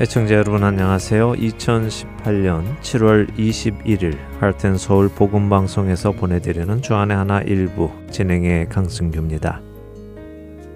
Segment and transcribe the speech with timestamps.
[0.00, 1.32] 애청자 여러분 안녕하세요.
[1.32, 9.60] 2018년 7월 21일 할텐 서울 복음 방송에서 보내드리는 주안의 하나 일부 진행의 강승규입니다.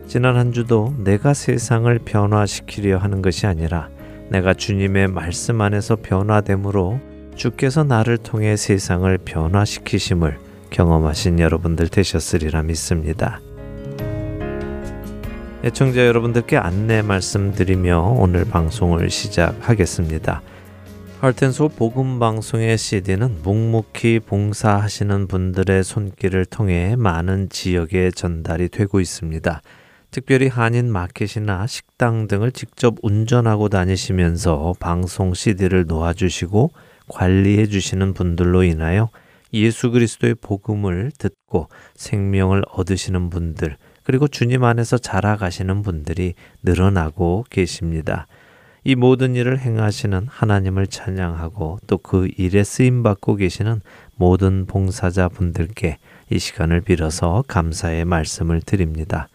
[0.08, 3.90] 지난 한 주도 내가 세상을 변화시키려 하는 것이 아니라
[4.28, 6.98] 내가 주님의 말씀 안에서 변화됨으로
[7.36, 10.36] 주께서 나를 통해 세상을 변화시키심을
[10.70, 13.40] 경험하신 여러분들 되셨으리라 믿습니다.
[15.64, 20.42] 애청자 여러분들께 안내 말씀드리며 오늘 방송을 시작하겠습니다.
[21.20, 29.62] 할텐소 복음 방송의 CD는 묵묵히 봉사하시는 분들의 손길을 통해 많은 지역에 전달이 되고 있습니다.
[30.10, 36.72] 특별히 한인 마켓이나 식당 등을 직접 운전하고 다니시면서 방송 CD를 놓아주시고
[37.06, 39.10] 관리해 주시는 분들로 인하여
[39.54, 48.26] 예수 그리스도의 복음을 듣고 생명을 얻으시는 분들, 그리고 주님 안에서 자라가시는 분들이 늘어나고 계십니다.
[48.84, 53.80] 이 모든 일을 행하시는 하나님을 찬양하고 또 그 일에 쓰임 받고 계시는
[54.16, 55.98] 모든 봉사자 분들께
[56.30, 59.28] 이 시간을 빌어서 감사의 말씀을 드립니다.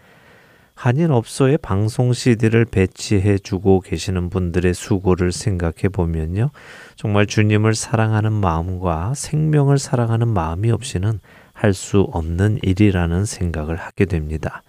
[0.76, 6.52] 한인 업소에 방송 CD를 배치해 주고 계시는 분들의 수고를 생각해 보면요.
[6.96, 11.20] 정말 주님을 사랑하는 마음과 생명을 사랑하는 마음이 없이는
[11.58, 14.62] 할 수 없는 일이라는 생각을 하게 됩니다.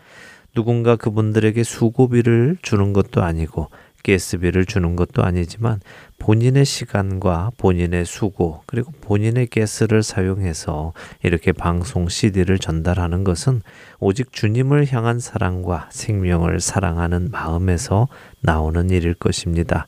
[0.54, 3.68] 누군가 그분들에게 수고비를 주는 것도 아니고
[4.04, 5.80] 가스비를 주는 것도 아니지만
[6.18, 13.60] 본인의 시간과 본인의 수고 그리고 본인의 가스를 사용해서 이렇게 방송 CD를 전달하는 것은
[14.00, 18.08] 오직 주님을 향한 사랑과 생명을 사랑하는 마음에서
[18.40, 19.86] 나오는 일일 것입니다.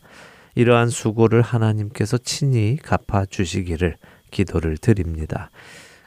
[0.54, 3.96] 이러한 수고를 하나님께서 친히 갚아 주시기를
[4.30, 5.50] 기도를 드립니다.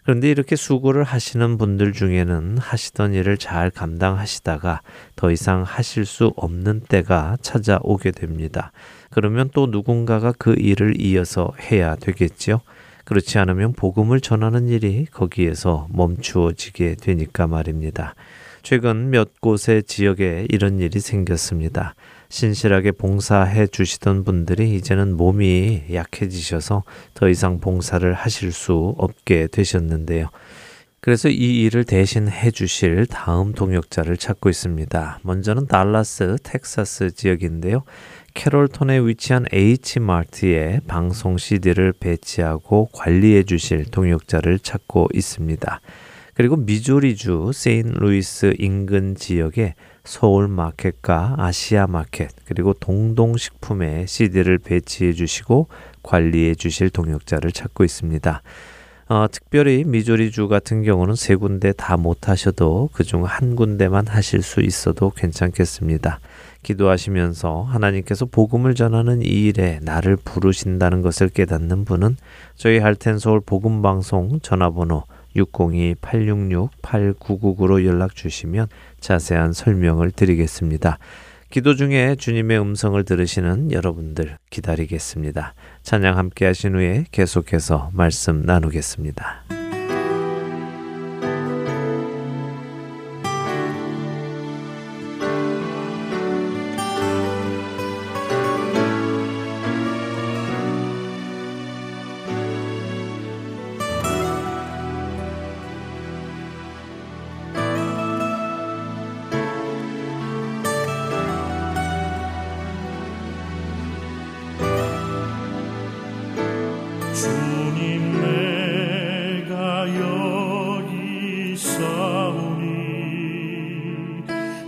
[0.04, 4.82] 그런데 이렇게 수고를 하시는 분들 중에는 하시던 일을 잘 감당하시다가
[5.16, 8.72] 더 이상 하실 수 없는 때가 찾아오게 됩니다.
[9.10, 12.60] 그러면 또 누군가가 그 일을 이어서 해야 되겠지요.
[13.06, 18.16] 그렇지 않으면 복음을 전하는 일이 거기에서 멈추어지게 되니까 말입니다.
[18.62, 21.96] 최근 몇 곳의 지역에 이런 일이 생겼습니다.
[22.34, 26.84] 신실하게 봉사해 주시던 분들이 이제는 몸이 약해지셔서
[27.14, 30.30] 더 이상 봉사를 하실 수 없게 되셨는데요.
[31.00, 35.20] 그래서 이 일을 대신 해 주실 다음 동역자를 찾고 있습니다.
[35.22, 37.84] 먼저는 달라스, 텍사스 지역인데요.
[38.34, 45.82] 캐롤톤에 위치한 H마트에 방송 CD를 배치하고 관리해 주실 동역자를 찾고 있습니다.
[46.34, 55.68] 그리고 미조리주 세인루이스 인근 지역에 서울 마켓과 아시아 마켓 그리고 동동 식품에 CD를 배치해 주시고
[56.04, 58.42] 관리해 주실 동역자를 찾고 있습니다.
[59.10, 65.10] 어, 특별히 미조리주 같은 경우는 세 군데 다 못하셔도 그중 한 군데만 하실 수 있어도
[65.10, 66.20] 괜찮겠습니다.
[66.64, 72.18] 기도하시면서 하나님께서 복음을 전하는 이 일에 나를 부르신다는 것을 깨닫는 분은
[72.56, 75.04] 저희 할텐 서울 복음 방송 전화번호
[75.36, 78.68] 602-866-8999로 연락 주시면
[79.00, 80.98] 자세한 설명을 드리겠습니다.
[81.50, 85.54] 기도 중에 주님의 음성을 들으시는 여러분들 기다리겠습니다.
[85.84, 89.63] 찬양 함께 하신 후에 계속해서 말씀 나누겠습니다.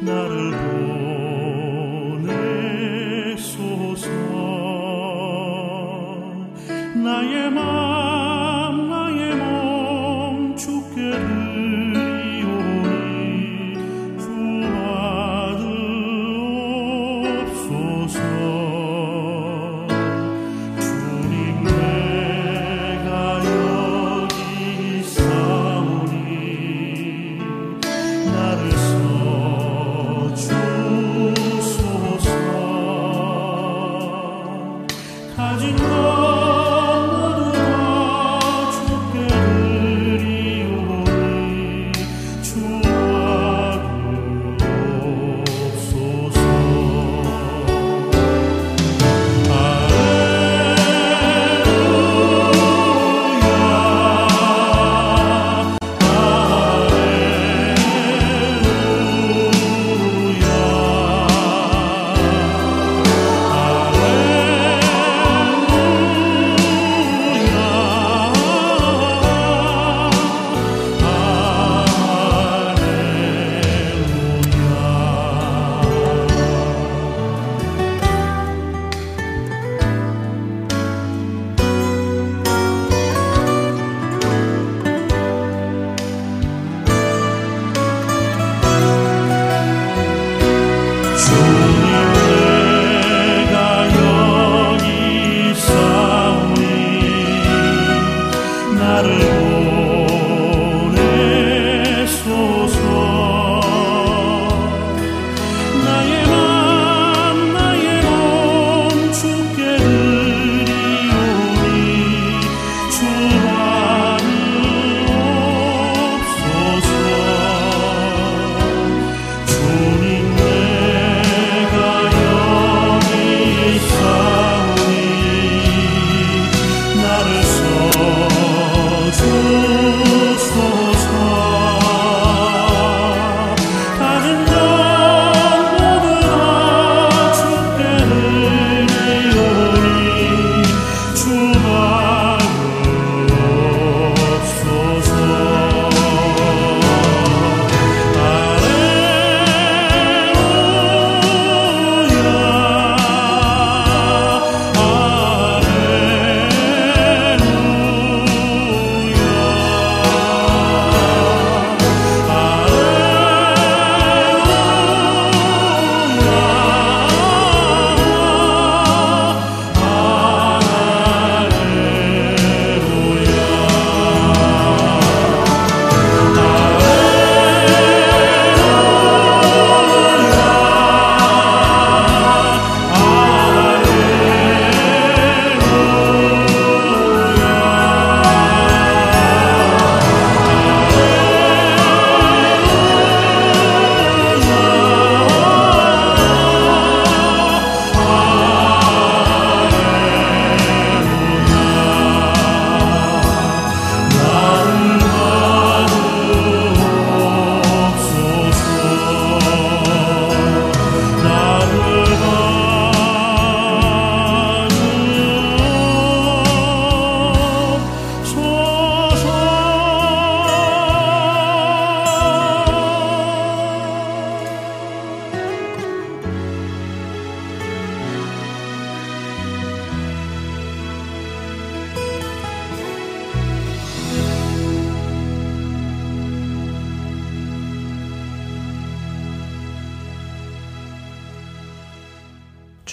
[0.01, 0.51] 나를
[3.35, 4.09] 보내소서.
[6.95, 7.84] 나의 마음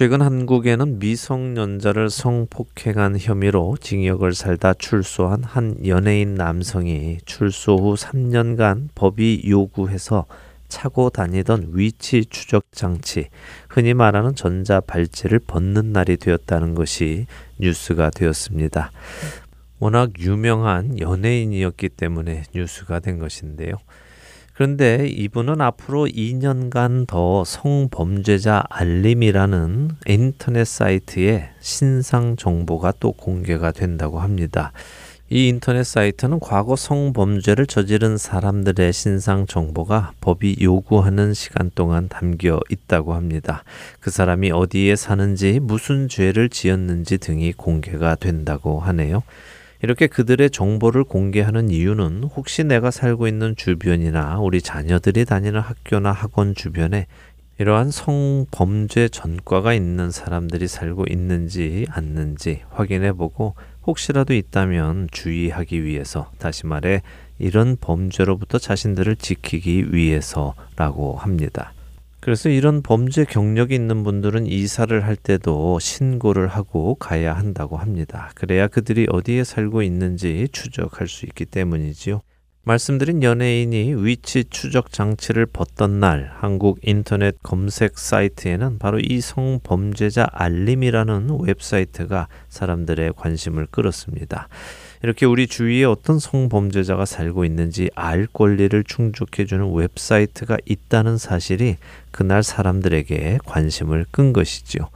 [0.03, 9.45] 최근 한국에는 미성년자를 성폭행한 혐의로 징역을 살다 출소한 한 연예인 남성이 출소 후 3년간 법이
[9.47, 10.27] 요구해서
[10.67, 13.29] 차고 다니던 위치 추적 장치,
[13.69, 17.27] 흔히 말하는 전자 발찌를 벗는 날이 되었다는 것이
[17.61, 18.91] 뉴스가 되었습니다.
[19.79, 23.77] 워낙 유명한 연예인이었기 때문에 뉴스가 된 것인데요.
[24.55, 34.73] 그런데 이분은 앞으로 2년간 더 성범죄자 알림이라는 인터넷 사이트에 신상 정보가 또 공개가 된다고 합니다.
[35.31, 43.15] 이 인터넷 사이트는 과거 성범죄를 저지른 사람들의 신상 정보가 법이 요구하는 시간 동안 담겨 있다고
[43.15, 43.65] 합니다.
[44.01, 49.23] 그 사람이 어디에 사는지, 무슨 죄를 지었는지 등이 공개가 된다고 하네요.
[49.83, 56.55] 이렇게 그들의 정보를 공개하는 이유는 혹시 내가 살고 있는 주변이나 우리 자녀들이 다니는 학교나 학원
[56.55, 57.07] 주변에
[57.59, 66.67] 이러한 성범죄 전과가 있는 사람들이 살고 있는지 않는지 확인해 보고 혹시라도 있다면 주의하기 위해서 다시
[66.67, 67.03] 말해
[67.41, 71.73] 이런 범죄로부터 자신들을 지키기 위해서라고 합니다.
[72.23, 78.31] 그래서 이런 범죄 경력이 있는 분들은 이사를 할 때도 신고를 하고 가야 한다고 합니다.
[78.37, 82.21] 그래야 그들이 어디에 살고 있는지 추적할 수 있기 때문이지요.
[82.63, 91.41] 말씀드린 연예인이 위치 추적 장치를 벗던 날 한국 인터넷 검색 사이트에는 바로 이 성범죄자 알림이라는
[91.41, 94.47] 웹사이트가 사람들의 관심을 끌었습니다.
[95.03, 101.77] 이렇게 우리 주위에 어떤 성범죄자가 살고 있는지 알 권리를 충족해주는 웹사이트가 있다는 사실이
[102.13, 104.89] 그날 사람들에게 관심을 끈 것이지요.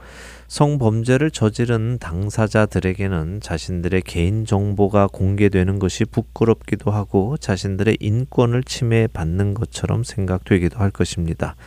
[0.47, 10.89] 성범죄를 저지른 당사자들에게는 자신들의 개인정보가 공개되는 것이 부끄럽기도 하고 자신들의 인권을 침해받는 것처럼 생각되기도 할
[10.89, 11.57] 것입니다.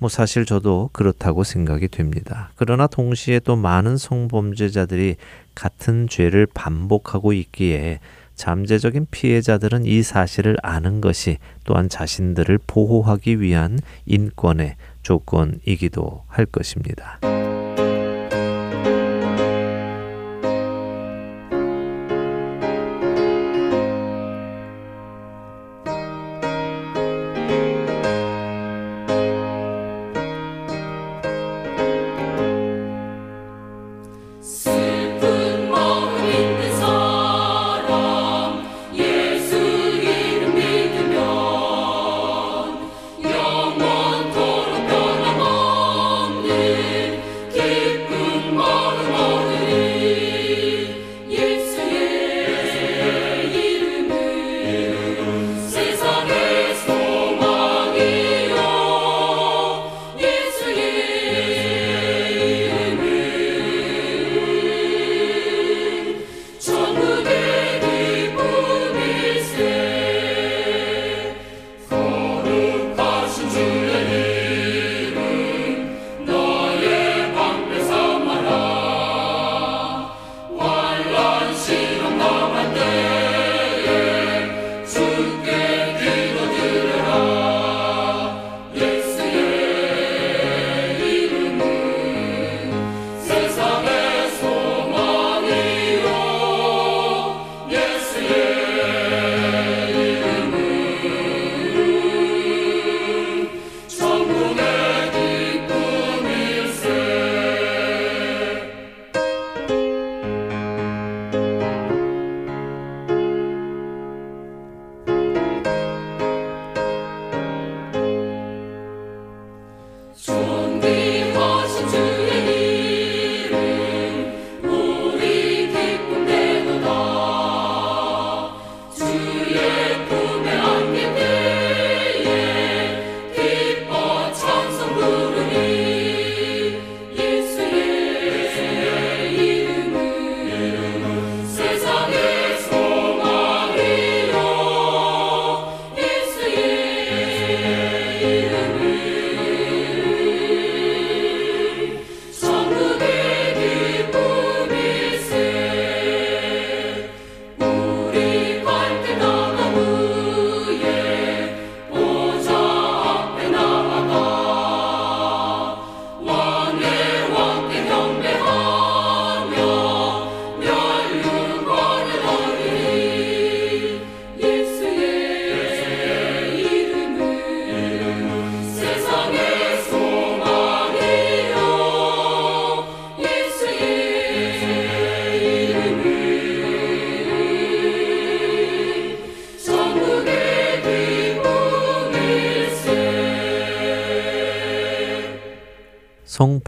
[0.00, 2.50] 뭐 사실 저도 그렇다고 생각이 됩니다.
[2.56, 5.16] 그러나 동시에 또 많은 성범죄자들이
[5.54, 8.00] 같은 죄를 반복하고 있기에
[8.34, 17.20] 잠재적인 피해자들은 이 사실을 아는 것이 또한 자신들을 보호하기 위한 인권의 조건이기도 할 것입니다.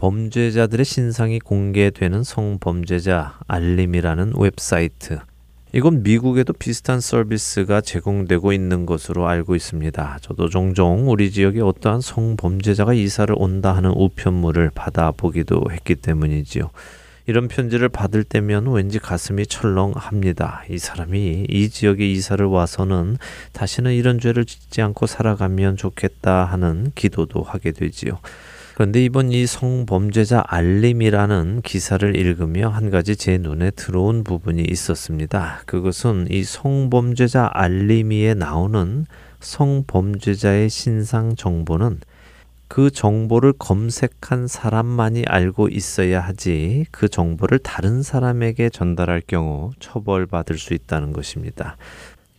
[0.03, 5.19] 범죄자들의 신상이 공개되는 성범죄자 알림이라는 웹사이트.
[5.71, 10.17] 이건 미국에도 비슷한 서비스가 제공되고 있는 것으로 알고 있습니다.
[10.19, 16.69] 저도 종종 우리 지역에 어떠한 성범죄자가 이사를 온다 하는 우편물을 받아보기도 했기 때문이지요.
[17.25, 20.63] 이런 편지를 받을 때면 왠지 가슴이 철렁합니다.
[20.69, 23.15] 이 사람이 이 지역에 이사를 와서는
[23.53, 28.19] 다시는 이런 죄를 짓지 않고 살아가면 좋겠다 하는 기도도 하게 되지요.
[28.73, 35.61] 그런데 이번 이 성범죄자 알림이라는 기사를 읽으며 한 가지 제 눈에 들어온 부분이 있었습니다.
[35.67, 39.05] 그것은 이 성범죄자 알림이에 나오는
[39.41, 41.99] 성범죄자의 신상 정보는
[42.67, 50.73] 그 정보를 검색한 사람만이 알고 있어야 하지 그 정보를 다른 사람에게 전달할 경우 처벌받을 수
[50.73, 51.77] 있다는 것입니다.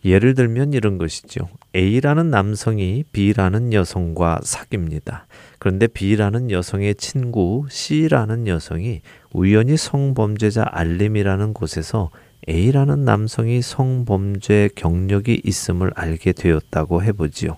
[0.03, 1.47] 예를 들면 이런 것이죠.
[1.73, 5.21] A라는 남성이 B라는 여성과 사귑니다.
[5.65, 9.01] 그런데 B라는 여성의 친구 C라는 여성이
[9.33, 12.11] 우연히 성범죄자 알림이라는 곳에서
[12.47, 17.57] A라는 남성이 성범죄 경력이 있음을 알게 되었다고 해보지요.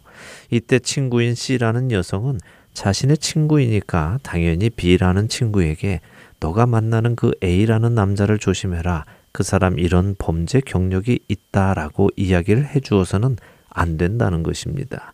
[0.49, 2.39] 이때 친구인 C라는 여성은
[2.71, 5.99] 자신의 친구이니까 당연히 B라는 친구에게
[6.39, 9.03] 너가 만나는 그 A라는 남자를 조심해라.
[9.33, 13.35] 그 사람 이런 범죄 경력이 있다라고 이야기를 해 주어서는
[13.69, 15.13] 안 된다는 것입니다.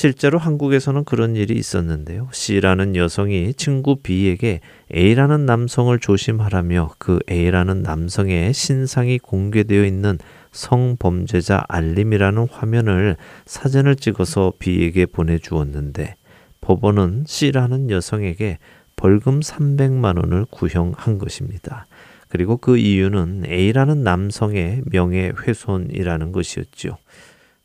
[0.00, 2.28] 실제로 한국에서는 그런 일이 있었는데요.
[2.30, 4.60] C라는 여성이 친구 B에게
[4.94, 10.18] A라는 남성을 조심하라며 그 A라는 남성의 신상이 공개되어 있는
[10.52, 16.14] 성범죄자 알림이라는 화면을 사진을 찍어서 B에게 보내주었는데
[16.60, 18.58] 법원은 C라는 여성에게
[18.94, 21.88] 벌금 300만 원을 구형한 것입니다.
[22.28, 26.98] 그리고 그 이유는 A라는 남성의 명예 훼손이라는 것이었죠.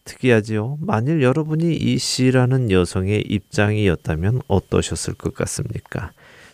[0.05, 0.77] 특이하지요.
[0.81, 6.11] 만일 여러분이 이 C라는 여성의 입장이었다면 어떠셨을 것 같습니까?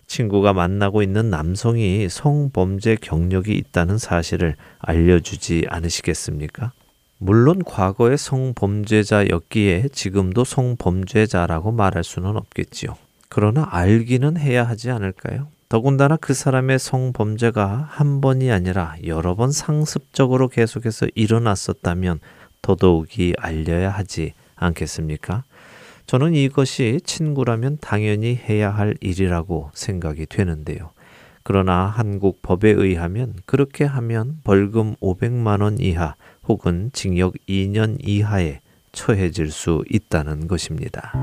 [0.08, 6.72] 친구가 만나고 있는 남성이 성범죄 경력이 있다는 사실을 알려주지 않으시겠습니까?
[7.20, 12.96] 물론 과거의 성범죄자였기에 지금도 성범죄자라고 말할 수는 없겠지요.
[13.27, 15.48] 그러나 알기는 해야 하지 않을까요?
[15.68, 22.20] 더군다나 그 사람의 성범죄가 한 번이 아니라 여러 번 상습적으로 계속해서 일어났었다면
[22.61, 25.43] 더더욱이 알려야 하지 않겠습니까?
[26.05, 30.91] 저는 이것이 친구라면 당연히 해야 할 일이라고 생각이 되는데요.
[31.43, 36.15] 그러나 한국 법에 의하면 그렇게 하면 벌금 500만 원 이하
[36.47, 38.59] 혹은 징역 2년 이하에
[38.91, 41.13] 처해질 수 있다는 것입니다.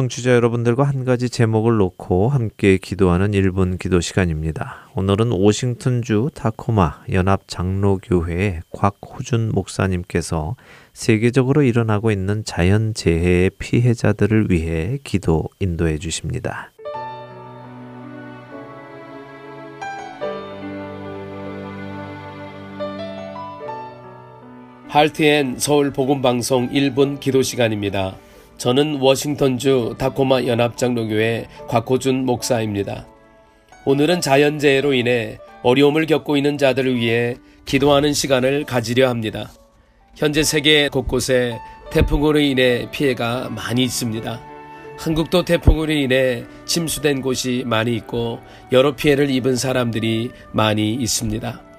[0.00, 4.88] 청취자 여러분들과 한 가지 제목을 놓고 함께 기도하는 1분 기도 시간입니다.
[4.94, 10.56] 오늘은 워싱턴주 타코마 연합 장로교회의 곽호준 목사님께서
[10.94, 16.72] 세계적으로 일어나고 있는 자연 재해의 피해자들을 위해 기도 인도해 주십니다.
[24.88, 28.16] 할트앤 서울 복음 방송 1분 기도 시간입니다.
[28.60, 33.06] 저는 워싱턴주 다코마 연합장로교회 곽호준 목사입니다.
[33.86, 39.50] 오늘은 자연재해로 인해 어려움을 겪고 있는 자들을 위해 기도하는 시간을 가지려 합니다.
[40.14, 41.58] 현재 세계 곳곳에
[41.90, 44.42] 태풍으로 인해 피해가 많이 있습니다.
[44.98, 48.40] 한국도 태풍으로 인해 침수된 곳이 많이 있고
[48.72, 51.69] 여러 피해를 입은 사람들이 많이 있습니다.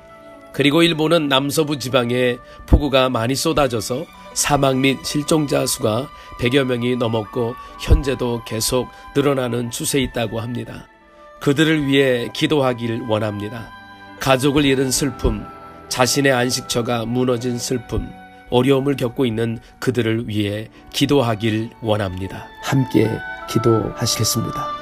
[0.54, 2.38] 그리고 일본은 남서부 지방에
[2.68, 6.10] 폭우가 많이 쏟아져서 사망 및 실종자 수가
[6.40, 10.88] 100여 명이 넘었고 현재도 계속 늘어나는 추세에 있다고 합니다.
[11.42, 13.70] 그들을 위해 기도하길 원합니다.
[14.20, 15.46] 가족을 잃은 슬픔,
[15.90, 18.10] 자신의 안식처가 무너진 슬픔,
[18.50, 22.48] 어려움을 겪고 있는 그들을 위해 기도하길 원합니다.
[22.64, 23.10] 함께
[23.50, 24.81] 기도하시겠습니다.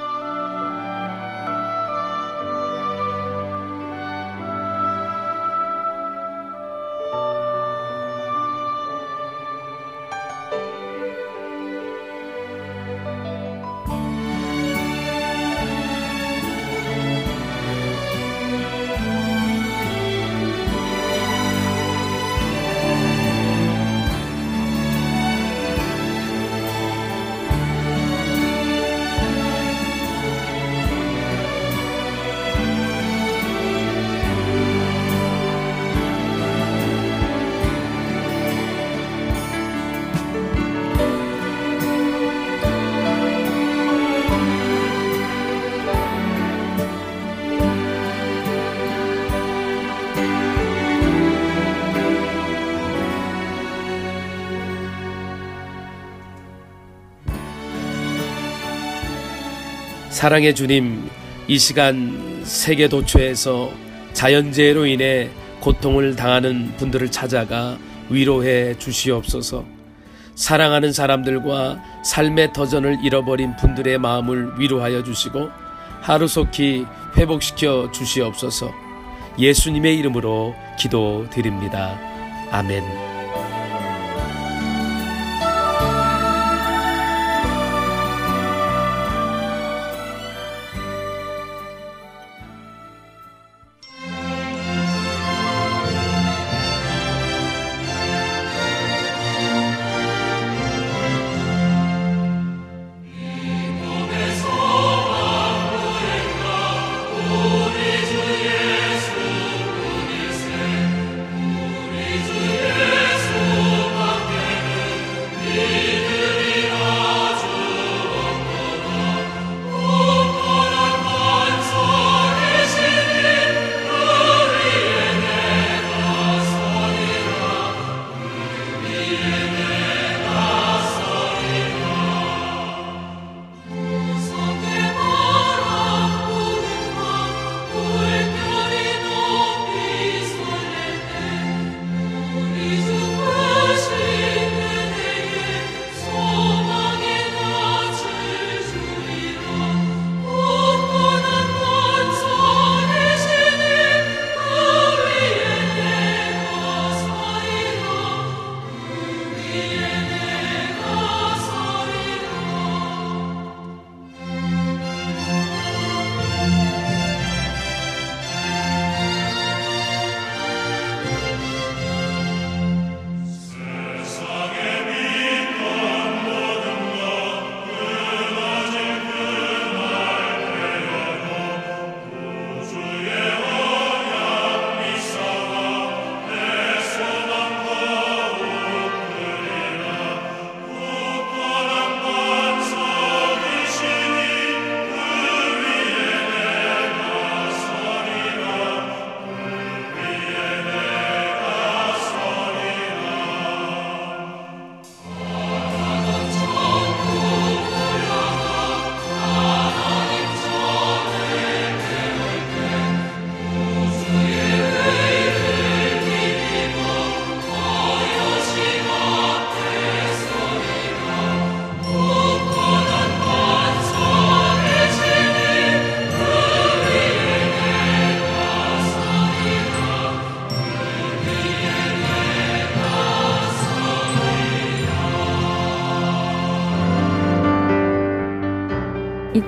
[60.20, 61.08] 사랑의 주님,
[61.48, 63.72] 이 시간 세계 도처에서
[64.12, 65.30] 자연재해로 인해
[65.60, 67.78] 고통을 당하는 분들을 찾아가
[68.10, 69.64] 위로해 주시옵소서.
[70.34, 75.48] 사랑하는 사람들과 삶의 터전을 잃어버린 분들의 마음을 위로하여 주시고
[76.02, 76.84] 하루속히
[77.16, 78.70] 회복시켜 주시옵소서.
[79.38, 81.98] 예수님의 이름으로 기도드립니다.
[82.50, 83.09] 아멘.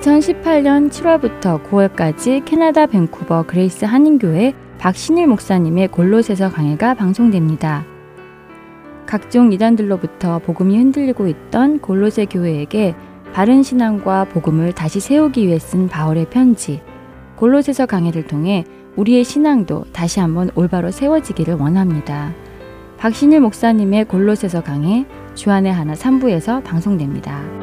[0.03, 7.85] 2018년 7월부터 9월까지 캐나다 밴쿠버 그레이스 한인교회 박신일 목사님의 골로새서 강해가 방송됩니다.
[9.05, 12.95] 각종 이단들로부터 복음이 흔들리고 있던 골로새 교회에게
[13.31, 16.81] 바른 신앙과 복음을 다시 세우기 위해 쓴 바울의 편지
[17.37, 18.65] 골로새서 강해를 통해
[18.97, 22.33] 우리의 신앙도 다시 한번 올바로 세워지기를 원합니다.
[22.97, 27.62] 박신일 목사님의 골로새서 강해 주안의 하나 3부에서 방송됩니다.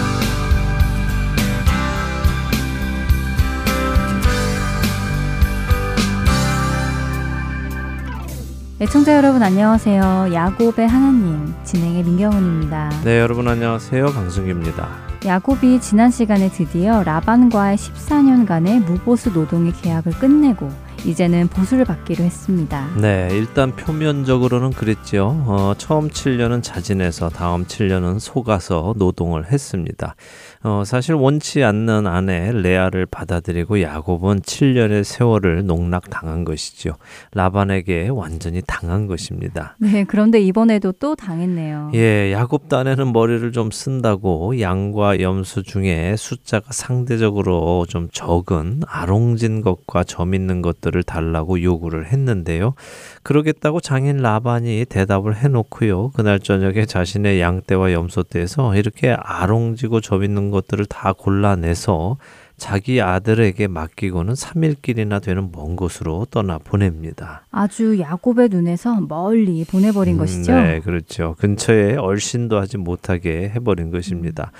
[8.81, 10.29] 애청자 여러분 안녕하세요.
[10.33, 12.89] 야곱의 하나님 진행의 민경훈입니다.
[13.03, 14.07] 네, 여러분 안녕하세요.
[14.07, 15.11] 강승규입니다.
[15.23, 20.67] 야곱이 지난 시간에 드디어 라반과의 14년간의 무보수 노동의 계약을 끝내고
[21.05, 22.87] 이제는 보수를 받기로 했습니다.
[22.99, 25.43] 네, 일단 표면적으로는 그랬죠.
[25.45, 30.15] 어, 처음 7년은 자진해서 다음 7년은 속아서 노동을 했습니다.
[30.63, 36.97] 어, 사실 원치 않는 아내 레아를 받아들이고 야곱은 7년의 세월을 농락당한 것이죠.
[37.33, 39.75] 라반에게 완전히 당한 것입니다.
[39.79, 41.91] 네, 그런데 이번에도 또 당했네요.
[41.95, 50.03] 예, 야곱 딴에는 머리를 좀 쓴다고 양과 염소 중에 숫자가 상대적으로 좀 적은 아롱진 것과
[50.03, 52.75] 점 있는 것들을 달라고 요구를 했는데요.
[53.23, 56.11] 그러겠다고 장인 라반이 대답을 해놓고요.
[56.11, 62.17] 그날 저녁에 자신의 양떼와 염소떼에서 이렇게 아롱지고 점 있는 것들을 다 골라내서
[62.61, 67.41] 자기 아들에게 맡기고는 3일 길이나 되는 먼 곳으로 떠나 보냅니다.
[67.49, 70.53] 아주 야곱의 눈에서 멀리 보내버린 음, 것이죠.
[70.53, 71.35] 네, 그렇죠.
[71.39, 74.51] 근처에 얼씬도 하지 못하게 해버린 것입니다.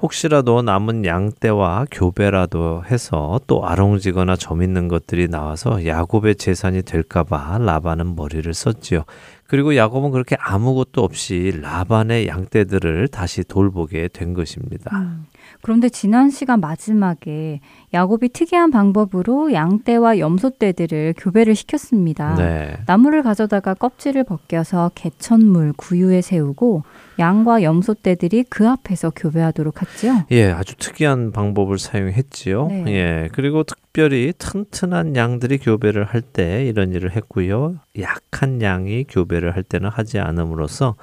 [0.00, 8.16] 혹시라도 남은 양떼와 교배라도 해서 또 아롱지거나 점 있는 것들이 나와서 야곱의 재산이 될까봐 라반은
[8.16, 9.04] 머리를 썼지요.
[9.46, 14.96] 그리고 야곱은 그렇게 아무것도 없이 라반의 양떼들을 다시 돌보게 된 것입니다.
[14.96, 15.26] 음,
[15.62, 17.60] 그런데 지난 시간 마지막에
[17.92, 22.34] 야곱이 특이한 방법으로 양떼와 염소떼들을 교배를 시켰습니다.
[22.36, 22.76] 네.
[22.86, 26.84] 나무를 가져다가 껍질을 벗겨서 개천물 구유에 세우고
[27.18, 30.24] 양과 염소떼들이 그 앞에서 교배하도록 했지요.
[30.30, 32.66] 예, 아주 특이한 방법을 사용했지요.
[32.68, 32.84] 네.
[32.88, 37.74] 예, 그리고 특별히 튼튼한 양들이 교배를 할 때 이런 일을 했고요.
[37.98, 40.94] 약한 양이 교배를 할 때는 하지 않음으로써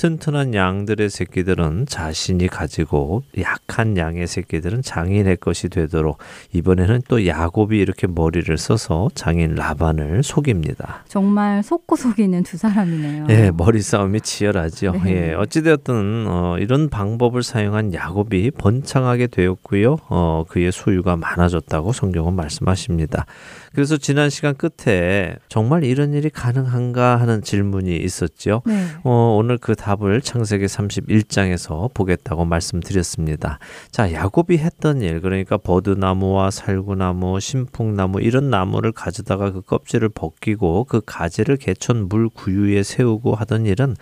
[0.00, 6.16] 튼튼한 양들의 새끼들은 자신이 가지고 약한 양의 새끼들은 장인의 것이 되도록
[6.54, 11.04] 이번에는 또 야곱이 이렇게 머리를 써서 장인 라반을 속입니다.
[11.06, 13.26] 정말 속고 속이는 두 사람이네요.
[13.28, 14.92] 예, 머리 싸움이 치열하죠.
[15.04, 15.10] 네.
[15.10, 19.98] 예, 어찌되었든 어, 이런 방법을 사용한 야곱이 번창하게 되었고요.
[20.08, 23.26] 어, 그의 소유가 많아졌다고 성경은 말씀하십니다.
[23.72, 28.62] 그래서 지난 시간 끝에 정말 이런 일이 가능한가 하는 질문이 있었죠.
[28.66, 28.86] 네.
[29.04, 33.58] 어, 오늘 그 답을 창세기 31장에서 보겠다고 말씀드렸습니다.
[33.92, 41.00] 자, 야곱이 했던 일, 그러니까 버드나무와 살구나무, 신풍나무 이런 나무를 가져다가 그 껍질을 벗기고 그
[41.06, 43.94] 가지를 개천 물 구유에 세우고 하던 일은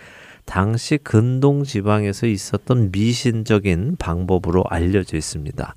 [0.49, 5.75] 당시 근동 지방에서 있었던 미신적인 방법으로 알려져 있습니다.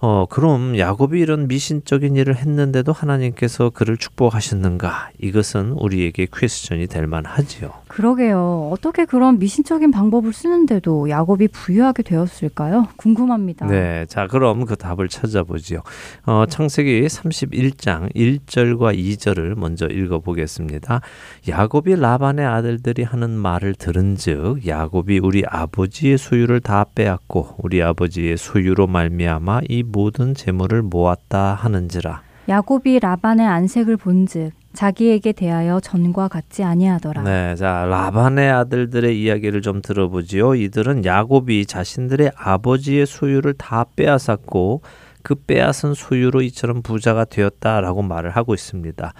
[0.00, 5.10] 어, 그럼 야곱이 이런 미신적인 일을 했는데도 하나님께서 그를 축복하셨는가?
[5.18, 7.72] 이것은 우리에게 퀘스천이 될 만하지요.
[7.88, 8.70] 그러게요.
[8.72, 12.86] 어떻게 그런 미신적인 방법을 쓰는데도 야곱이 부유하게 되었을까요?
[12.96, 13.66] 궁금합니다.
[13.66, 14.06] 네.
[14.06, 15.82] 자, 그럼 그 답을 찾아보지요.
[16.26, 21.00] 어, 창세기 31장 1절과 2절을 먼저 읽어 보겠습니다.
[21.48, 28.86] 야곱이 라반의 아들들이 하는 말을 들은즉 야곱이 우리 아버지의 소유를 다 빼앗고 우리 아버지의 소유로
[28.86, 32.22] 말미암아 이 모든 재물을 모았다 하는지라.
[32.48, 37.22] 야곱이 라반의 안색을 본즉 자기에게 대하여 전과 같지 아니하더라.
[37.22, 40.54] 네, 자 라반의 아들들의 이야기를 좀 들어보지요.
[40.54, 44.82] 이들은 야곱이 자신들의 아버지의 소유를 다 빼앗았고
[45.22, 49.12] 그 빼앗은 소유로 이처럼 부자가 되었다라고 말을 하고 있습니다.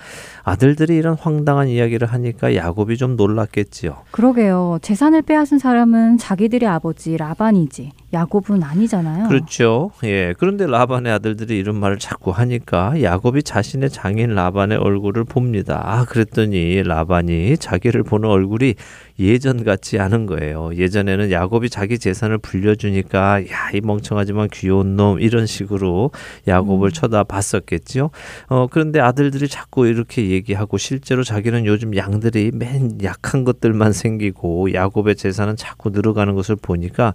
[0.42, 4.04] 아들들이 이런 황당한 이야기를 하니까 야곱이 좀 놀랐겠지요.
[4.12, 4.78] 그러게요.
[4.80, 7.92] 재산을 빼앗은 사람은 자기들의 아버지 라반이지.
[8.12, 9.28] 야곱은 아니잖아요.
[9.28, 9.90] 그렇죠.
[10.04, 10.34] 예.
[10.38, 15.82] 그런데 라반의 아들들이 이런 말을 자꾸 하니까 야곱이 자신의 장인 라반의 얼굴을 봅니다.
[15.84, 18.74] 아, 그랬더니 라반이 자기를 보는 얼굴이
[19.18, 20.70] 예전 같지 않은 거예요.
[20.74, 26.10] 예전에는 야곱이 자기 재산을 불려주니까 야, 이 멍청하지만 귀여운 놈 이런 식으로
[26.46, 26.92] 야곱을 음.
[26.92, 28.10] 쳐다봤었겠죠.
[28.48, 35.16] 어, 그런데 아들들이 자꾸 이렇게 얘기하고 실제로 자기는 요즘 양들이 맨 약한 것들만 생기고 야곱의
[35.16, 37.12] 재산은 자꾸 늘어가는 것을 보니까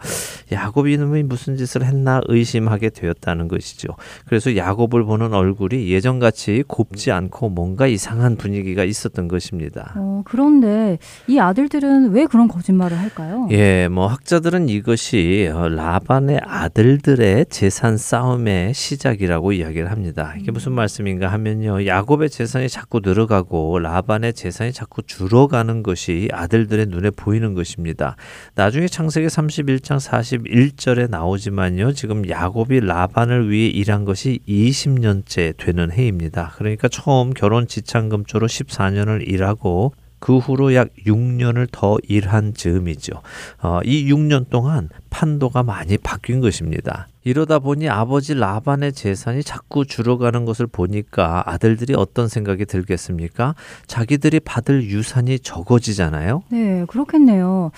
[0.52, 3.90] 야곱 이 놈이 무슨 짓을 했나 의심하게 되었다는 것이죠.
[4.26, 9.94] 그래서 야곱을 보는 얼굴이 예전같이 곱지 않고 뭔가 이상한 분위기가 있었던 것입니다.
[9.96, 13.48] 어, 그런데 이 아들들은 왜 그런 거짓말을 할까요?
[13.52, 20.34] 예, 뭐 학자들은 이것이 어, 라반의 아들들의 재산 싸움의 시작이라고 이야기를 합니다.
[20.40, 20.76] 이게 무슨 음.
[20.76, 21.86] 말씀인가 하면요.
[21.86, 28.16] 야곱의 재산이 자꾸 늘어가고 라반의 재산이 자꾸 줄어가는 것이 아들들의 눈에 보이는 것입니다.
[28.56, 31.94] 나중에 창세기 31장 41 절에 나오지만요.
[31.94, 36.54] 지금 야곱이 라반을 위해 일한 것이 20년째 되는 해입니다.
[36.58, 43.22] 그러니까 처음 결혼 지참금조로 14년을 일하고 그 후로 약 6년을 더 일한 즈음이죠.
[43.62, 47.10] 어, 이 6년 동안 판도가 많이 바뀐 것입니다.
[47.26, 53.56] 이러다 보니 아버지 라반의 재산이 자꾸 줄어가는 것을 보니까 아들들이 어떤 생각이 들겠습니까?
[53.88, 56.44] 자기들이 받을 유산이 적어지잖아요.
[56.50, 57.72] 네, 그렇겠네요.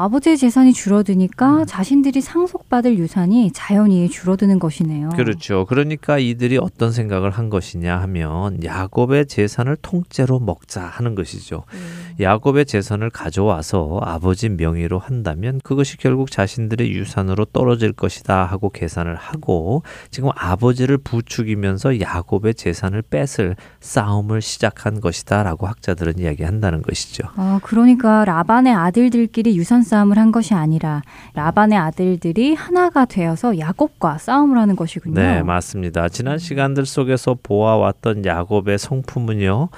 [0.00, 1.66] 아버지의 재산이 줄어드니까 음.
[1.66, 5.10] 자신들이 상속받을 유산이 자연히 줄어드는 것이네요.
[5.10, 5.66] 그렇죠.
[5.66, 11.64] 그러니까 이들이 어떤 생각을 한 것이냐 하면 야곱의 재산을 통째로 먹자 하는 것이죠.
[11.74, 12.14] 음.
[12.18, 19.82] 야곱의 재산을 가져와서 아버지 명의로 한다면 그것이 결국 자신들의 유산으로 떨어질 것이다 하고 계산을 하고
[20.10, 27.24] 지금 아버지를 부추기면서 야곱의 재산을 뺏을 싸움을 시작한 것이다라고 학자들은 이야기한다는 것이죠.
[27.36, 31.02] 아, 그러니까 라반의 아들들끼리 유산 싸움을 한 것이 아니라
[31.34, 35.14] 라반의 아들들이 하나가 되어서 야곱과 싸움을 하는 것이군요.
[35.14, 36.08] 네, 맞습니다.
[36.08, 39.68] 지난 시간들 속에서 보아왔던 야곱의 성품은요.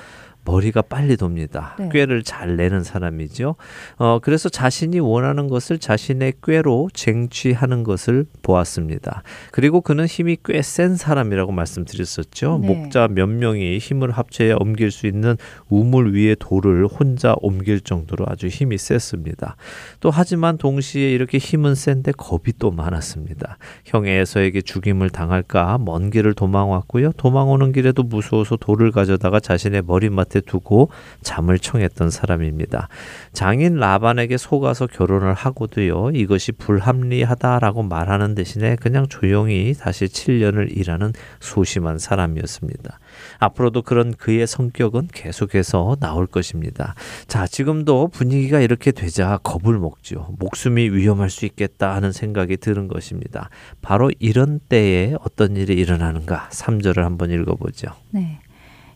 [0.45, 1.77] 머리가 빨리 돕니다.
[1.79, 1.89] 네.
[1.93, 3.55] 꾀를 잘 내는 사람이죠.
[3.97, 9.23] 어, 그래서 자신이 원하는 것을 자신의 꾀로 쟁취하는 것을 보았습니다.
[9.53, 12.59] 그리고 그는 힘이 꽤 센 사람이라고 말씀드렸었죠.
[12.63, 12.67] 네.
[12.67, 15.37] 목자 몇 명이 힘을 합쳐야 옮길 수 있는
[15.69, 19.57] 우물 위에 돌을 혼자 옮길 정도로 아주 힘이 셌습니다.
[20.01, 23.59] 또 하지만 동시에 이렇게 힘은 센데 겁이 또 많았습니다.
[23.85, 27.13] 형의 에서에게 죽임을 당할까 먼 길을 도망왔고요.
[27.13, 30.89] 도망오는 길에도 무서워서 돌을 가져다가 자신의 머리맡 곁에 두고
[31.21, 32.89] 잠을 청했던 사람입니다.
[33.33, 41.99] 장인 라반에게 속아서 결혼을 하고도요, 이것이 불합리하다라고 말하는 대신에 그냥 조용히 다시 7년을 일하는 소심한
[41.99, 42.99] 사람이었습니다.
[43.39, 46.95] 앞으로도 그런 그의 성격은 계속해서 나올 것입니다.
[47.27, 50.35] 자, 지금도 분위기가 이렇게 되자 겁을 먹죠.
[50.39, 53.51] 목숨이 위험할 수 있겠다 하는 생각이 드는 것입니다.
[53.83, 56.49] 바로 이런 때에 어떤 일이 일어나는가?
[56.51, 57.89] 3절을 한번 읽어보죠.
[58.11, 58.41] 네.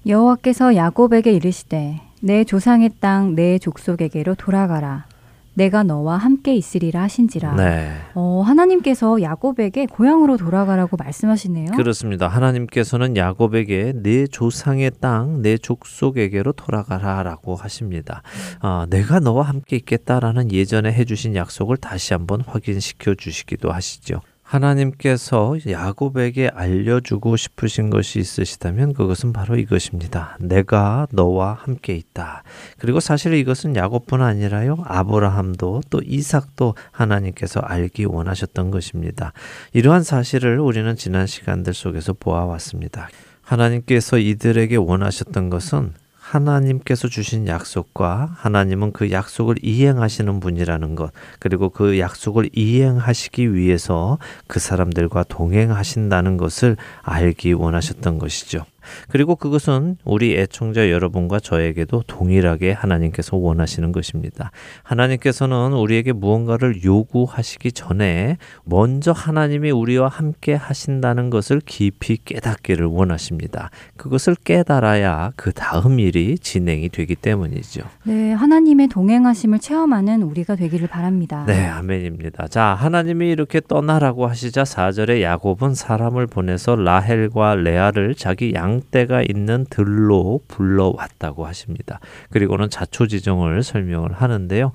[0.06, 5.06] 여호와께서 야곱에게 이르시되 내 조상의 땅 내 족속에게로 돌아가라.
[5.54, 7.56] 내가 너와 함께 있으리라 하신지라.
[7.56, 7.90] 네.
[8.14, 11.72] 어, 하나님께서 야곱에게 고향으로 돌아가라고 말씀하시네요.
[11.72, 12.28] 그렇습니다.
[12.28, 18.22] 하나님께서는 야곱에게 내 조상의 땅, 내 족속에게로 돌아가라라고 하십니다.
[18.60, 24.20] 어, 내가 너와 함께 있겠다라는 예전에 해주신 약속을 다시 한번 확인시켜 주시기도 하시죠.
[24.46, 30.36] 하나님께서 야곱에게 알려주고 싶으신 것이 있으시다면 그것은 바로 이것입니다.
[30.40, 32.44] 내가 너와 함께 있다.
[32.78, 34.78] 그리고 사실 이것은 야곱뿐 아니라요.
[34.84, 39.32] 아브라함도 또 이삭도 하나님께서 알기 원하셨던 것입니다.
[39.72, 43.08] 이러한 사실을 우리는 지난 시간들 속에서 보아왔습니다.
[43.42, 45.92] 하나님께서 이들에게 원하셨던 것은
[46.30, 54.18] 하나님께서 주신 약속과 하나님은 그 약속을 이행하시는 분이라는 것, 그리고 그 약속을 이행하시기 위해서
[54.48, 58.64] 그 사람들과 동행하신다는 것을 알기 원하셨던 것이죠.
[59.08, 64.50] 그리고 그것은 우리 애청자 여러분과 저에게도 동일하게 하나님께서 원하시는 것입니다.
[64.82, 73.70] 하나님께서는 우리에게 무언가를 요구하시기 전에 먼저 하나님이 우리와 함께 하신다는 것을 깊이 깨닫기를 원하십니다.
[73.96, 77.82] 그것을 깨달아야 그 다음 일이 진행이 되기 때문이죠.
[78.04, 81.44] 네, 하나님의 동행하심을 체험하는 우리가 되기를 바랍니다.
[81.46, 82.48] 네, 아멘입니다.
[82.48, 89.66] 자, 하나님이 이렇게 떠나라고 하시자 4절에 야곱은 사람을 보내서 라헬과 레아를 자기 양 양떼가 있는
[89.68, 92.00] 들로 불러왔다고 하십니다.
[92.30, 94.72] 그리고는 자초지종을 설명을 하는데요.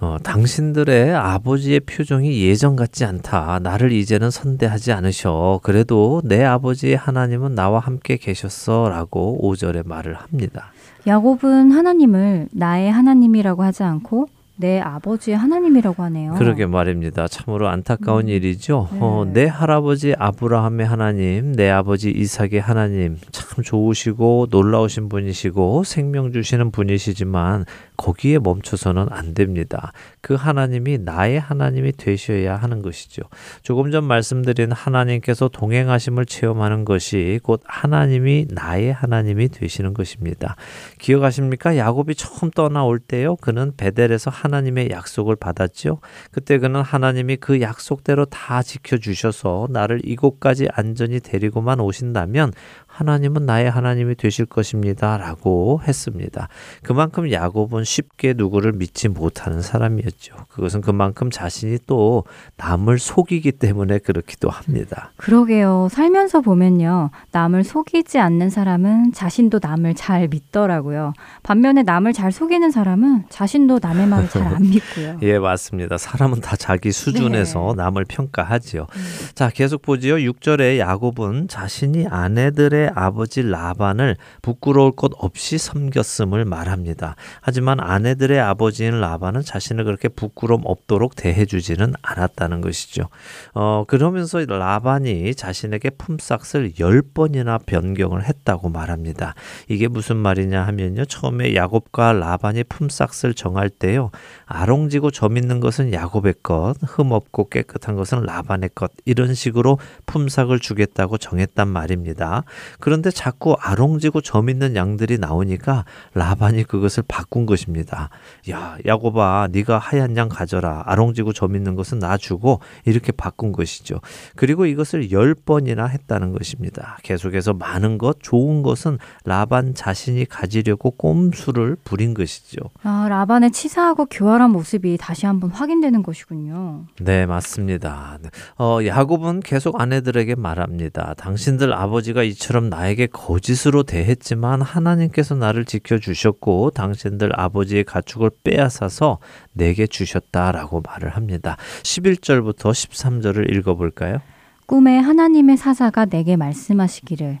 [0.00, 3.58] 어, 당신들의 아버지의 표정이 예전 같지 않다.
[3.60, 5.58] 나를 이제는 선대하지 않으셔.
[5.62, 8.88] 그래도 내 아버지의 하나님은 나와 함께 계셨어.
[8.88, 10.72] 라고 5절에 말을 합니다.
[11.06, 14.28] 야곱은 하나님을 나의 하나님이라고 하지 않고
[14.60, 16.34] 내 아버지의 하나님이라고 하네요.
[16.34, 17.28] 그러게 말입니다.
[17.28, 18.28] 참으로 안타까운 음.
[18.28, 18.88] 일이죠.
[18.92, 18.98] 네.
[19.00, 26.72] 어, 내 할아버지 아브라함의 하나님, 내 아버지 이삭의 하나님, 참 좋으시고 놀라우신 분이시고 생명 주시는
[26.72, 27.66] 분이시지만
[27.98, 29.92] 거기에 멈춰서는 안 됩니다.
[30.22, 33.22] 그 하나님이 나의 하나님이 되셔야 하는 것이죠.
[33.62, 40.56] 조금 전 말씀드린 하나님께서 동행하심을 체험하는 것이 곧 하나님이 나의 하나님이 되시는 것입니다.
[40.98, 41.76] 기억하십니까?
[41.76, 43.36] 야곱이 처음 떠나올 때요.
[43.36, 45.98] 그는 베델에서 하나님의 약속을 받았죠.
[46.30, 52.52] 그때 그는 하나님이 그 약속대로 다 지켜 주셔서 나를 이곳까지 안전히 데리고만 오신다면
[52.98, 55.16] 하나님은 나의 하나님이 되실 것입니다.
[55.18, 56.48] 라고 했습니다.
[56.82, 60.34] 그만큼 야곱은 쉽게 누구를 믿지 못하는 사람이었죠.
[60.48, 62.24] 그것은 그만큼 자신이 또
[62.56, 65.12] 남을 속이기 때문에 그렇기도 합니다.
[65.16, 65.86] 그러게요.
[65.92, 67.10] 살면서 보면요.
[67.30, 71.12] 남을 속이지 않는 사람은 자신도 남을 잘 믿더라고요.
[71.44, 75.18] 반면에 남을 잘 속이는 사람은 자신도 남의 말을 잘 안 믿고요.
[75.22, 75.98] 예, 맞습니다.
[75.98, 77.82] 사람은 다 자기 수준에서 네.
[77.84, 78.86] 남을 평가하지요.
[78.92, 79.04] 음.
[79.34, 80.16] 자, 계속 보지요.
[80.16, 87.16] 6절에 야곱은 자신이 아내들의 아버지 라반을 부끄러울 것 없이 섬겼음을 말합니다.
[87.40, 93.08] 하지만 아내들의 아버지인 라반은 자신을 그렇게 부끄럼 없도록 대해주지는 않았다는 것이죠.
[93.54, 99.34] 어, 그러면서 라반이 자신에게 품삯을 열 번이나 변경을 했다고 말합니다.
[99.68, 101.04] 이게 무슨 말이냐 하면요.
[101.04, 104.10] 처음에 야곱과 라반이 품삯을 정할 때요.
[104.46, 110.58] 아롱지고 점 있는 것은 야곱의 것, 흠 없고 깨끗한 것은 라반의 것 이런 식으로 품삯을
[110.58, 112.44] 주겠다고 정했단 말입니다.
[112.80, 118.10] 그런데 자꾸 아롱지고 점 있는 양들이 나오니까 라반이 그것을 바꾼 것입니다.
[118.50, 120.82] 야, 야곱아, 네가 하얀 양 가져라.
[120.86, 124.00] 아롱지고 점 있는 것은 나 주고 이렇게 바꾼 것이죠.
[124.36, 126.98] 그리고 이것을 열 번이나 했다는 것입니다.
[127.02, 132.60] 계속해서 많은 것, 좋은 것은 라반 자신이 가지려고 꼼수를 부린 것이죠.
[132.82, 136.86] 아, 라반의 치사하고 교활한 모습이 다시 한번 확인되는 것이군요.
[137.00, 138.18] 네, 맞습니다.
[138.58, 141.14] 어, 야곱은 계속 아내들에게 말합니다.
[141.14, 149.18] 당신들 아버지가 이처럼 나에게 거짓으로 대했지만 하나님께서 나를 지켜주셨고 당신들 아버지의 가축을 빼앗아서
[149.52, 151.56] 내게 주셨다라고 말을 합니다.
[151.82, 154.18] 11절부터 13절을 읽어볼까요?
[154.66, 157.38] 꿈에 하나님의 사사가 내게 말씀하시기를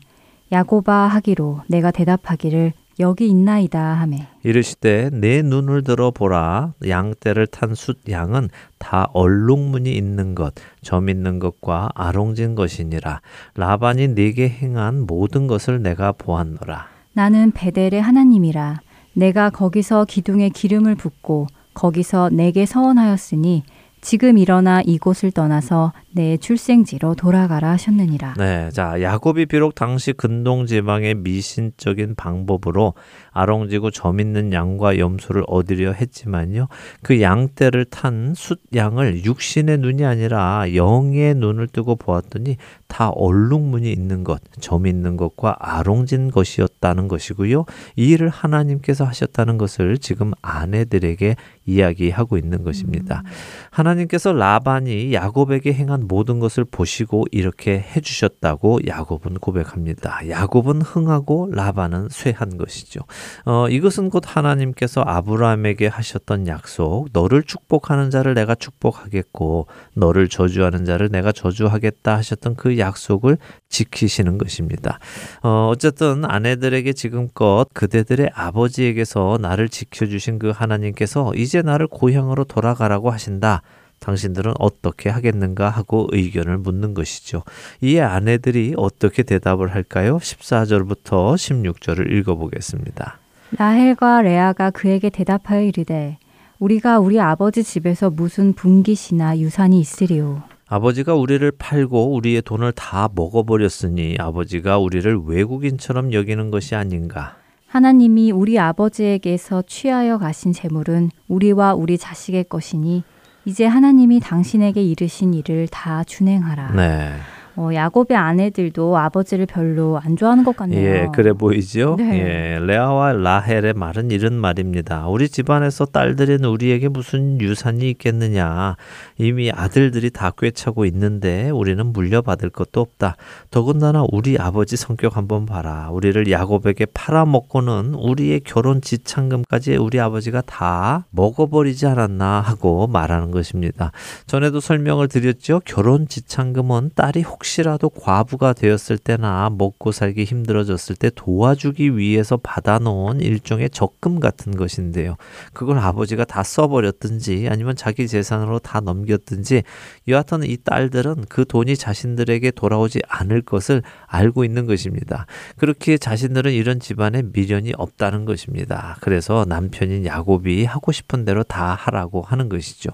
[0.50, 8.00] 야고바 하기로 내가 대답하기를 여기 있나이다 하매 이르시되 내 눈을 들어 보라 양떼를 탄 숫
[8.08, 13.20] 양은 다 얼룩무늬 있는 것, 점 있는 것과 아롱진 것이니라.
[13.54, 16.88] 라반이 네게 행한 모든 것을 내가 보았노라.
[17.12, 18.80] 나는 베델의 하나님이라
[19.12, 23.64] 내가 거기서 기둥에 기름을 붓고 거기서 내게 서원하였으니
[24.00, 28.34] 지금 일어나 이곳을 떠나서 내 출생지로 돌아가라 하셨느니라.
[28.38, 32.94] 네, 자 야곱이 비록 당시 근동 지방의 미신적인 방법으로
[33.32, 36.68] 아롱지고 점 있는 양과 염소를 얻으려 했지만요,
[37.02, 42.56] 그 양떼를 탄 숫 양을 육신의 눈이 아니라 영의 눈을 뜨고 보았더니
[42.88, 47.64] 다 얼룩무늬 있는 것, 점 있는 것과 아롱진 것이었다는 것이고요.
[47.96, 51.36] 이 일을 하나님께서 하셨다는 것을 지금 아내들에게
[51.66, 53.22] 이야기하고 있는 것입니다.
[53.70, 60.26] 하나님께서 라반이 야곱에게 행한 모든 것을 보시고 이렇게 해 주셨다고 야곱은 고백합니다.
[60.28, 63.00] 야곱은 흥하고 라반은 쇠한 것이죠.
[63.44, 71.10] 어, 이것은 곧 하나님께서 아브라함에게 하셨던 약속, 너를 축복하는 자를 내가 축복하겠고, 너를 저주하는 자를
[71.10, 74.98] 내가 저주하겠다 하셨던 그 약속을 지키시는 것입니다.
[75.42, 83.62] 어, 어쨌든 아내들에게 지금껏 그대들의 아버지에게서 나를 지켜주신 그 하나님께서 이제 나를 고향으로 돌아가라고 하신다.
[84.00, 87.42] 당신들은 어떻게 하겠는가 하고 의견을 묻는 것이죠.
[87.80, 90.18] 이에 아내들이 어떻게 대답을 할까요?
[90.18, 93.18] 14절부터 16절을 읽어보겠습니다.
[93.56, 96.18] 라헬과 레아가 그에게 대답하여 이르되
[96.58, 100.42] 우리가 우리 아버지 집에서 무슨 분깃이나 유산이 있으리오.
[100.70, 107.36] 아버지가 우리를 팔고 우리의 돈을 다 먹어버렸으니 아버지가 우리를 외국인처럼 여기는 것이 아닌가.
[107.66, 113.02] 하나님이 우리 아버지에게서 취하여 가신 재물은 우리와 우리 자식의 것이니
[113.46, 116.72] 이제 하나님이 당신에게 이르신 일을 다 준행하라.
[116.72, 117.12] 네.
[117.58, 120.80] 어, 야곱의 아내들도 아버지를 별로 안 좋아하는 것 같네요.
[120.80, 121.96] 예, 그래 보이죠?
[121.98, 122.54] 네.
[122.54, 125.08] 예, 레아와 라헬의 말은 이런 말입니다.
[125.08, 128.76] 우리 집안에서 딸들인 우리에게 무슨 유산이 있겠느냐?
[129.16, 133.16] 이미 아들들이 다 꿰차고 있는데 우리는 물려받을 것도 없다.
[133.50, 135.88] 더군다나 우리 아버지 성격 한번 봐라.
[135.90, 143.90] 우리를 야곱에게 팔아먹고는 우리의 결혼 지참금까지 우리 아버지가 다 먹어버리지 않았나 하고 말하는 것입니다.
[144.28, 145.60] 전에도 설명을 드렸죠.
[145.64, 153.20] 결혼 지참금은 딸이 혹시 혹시라도 과부가 되었을 때나 먹고 살기 힘들어졌을 때 도와주기 위해서 받아놓은
[153.20, 155.16] 일종의 적금 같은 것인데요.
[155.54, 159.62] 그걸 아버지가 다 써버렸든지 아니면 자기 재산으로 다 넘겼든지
[160.08, 165.24] 여하튼 이 딸들은 그 돈이 자신들에게 돌아오지 않을 것을 알고 있는 것입니다.
[165.56, 168.98] 그렇게 자신들은 이런 집안에 미련이 없다는 것입니다.
[169.00, 172.90] 그래서 남편인 야곱이 하고 싶은 대로 다 하라고 하는 것이죠.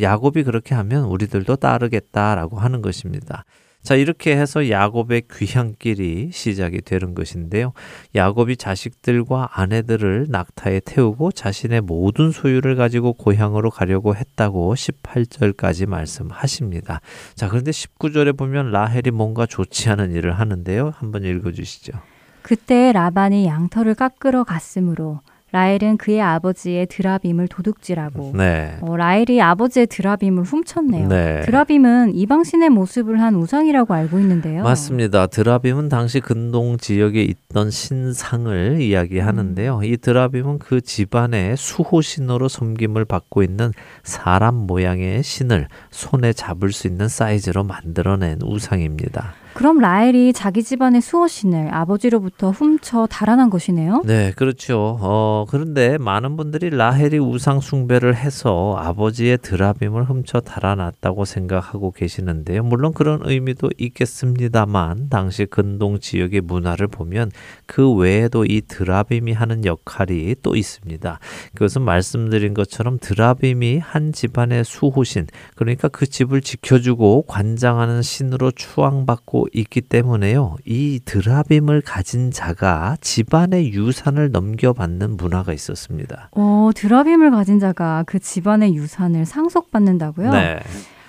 [0.00, 3.44] 야곱이 그렇게 하면 우리들도 따르겠다라고 하는 것입니다.
[3.84, 7.74] 자, 이렇게 해서 야곱의 귀향길이 시작이 되는 것인데요.
[8.14, 17.02] 야곱이 자식들과 아내들을 낙타에 태우고 자신의 모든 소유를 가지고 고향으로 가려고 했다고 18절까지 말씀하십니다.
[17.34, 20.94] 자, 그런데 19절에 보면 라헬이 뭔가 좋지 않은 일을 하는데요.
[20.96, 21.92] 한번 읽어 주시죠.
[22.40, 25.20] 그때 라반이 양털을 깎으러 갔으므로
[25.54, 28.76] 라헬은 그의 아버지의 드라빔을 도둑질하고 네.
[28.80, 31.06] 어, 라헬이 아버지의 드라빔을 훔쳤네요.
[31.06, 31.42] 네.
[31.42, 34.64] 드라빔은 이방신의 모습을 한 우상이라고 알고 있는데요.
[34.64, 35.28] 맞습니다.
[35.28, 39.78] 드라빔은 당시 근동 지역에 있던 신상을 이야기하는데요.
[39.78, 39.84] 음.
[39.84, 43.70] 이 드라빔은 그 집안의 수호신으로 섬김을 받고 있는
[44.02, 49.34] 사람 모양의 신을 손에 잡을 수 있는 사이즈로 만들어낸 우상입니다.
[49.54, 54.02] 그럼 라헬이 자기 집안의 수호신을 아버지로부터 훔쳐 달아난 것이네요.
[54.04, 54.98] 네, 그렇죠.
[55.00, 62.64] 어, 그런데 많은 분들이 라헬이 우상 숭배를 해서 아버지의 드라빔을 훔쳐 달아났다고 생각하고 계시는데요.
[62.64, 67.30] 물론 그런 의미도 있겠습니다만, 당시 근동 지역의 문화를 보면
[67.66, 71.18] 그 외에도 이 드라빔이 하는 역할이 또 있습니다.
[71.54, 79.80] 그것은 말씀드린 것처럼 드라빔이 한 집안의 수호신, 그러니까 그 집을 지켜주고 관장하는 신으로 추앙받고 있기
[79.82, 80.56] 때문에요.
[80.64, 86.30] 이 드라빔을 가진 자가 집안의 유산을 넘겨받는 문화가 있었습니다.
[86.32, 90.30] 어, 드라빔을 가진 자가 그 집안의 유산을 상속받는다고요?
[90.30, 90.60] 네,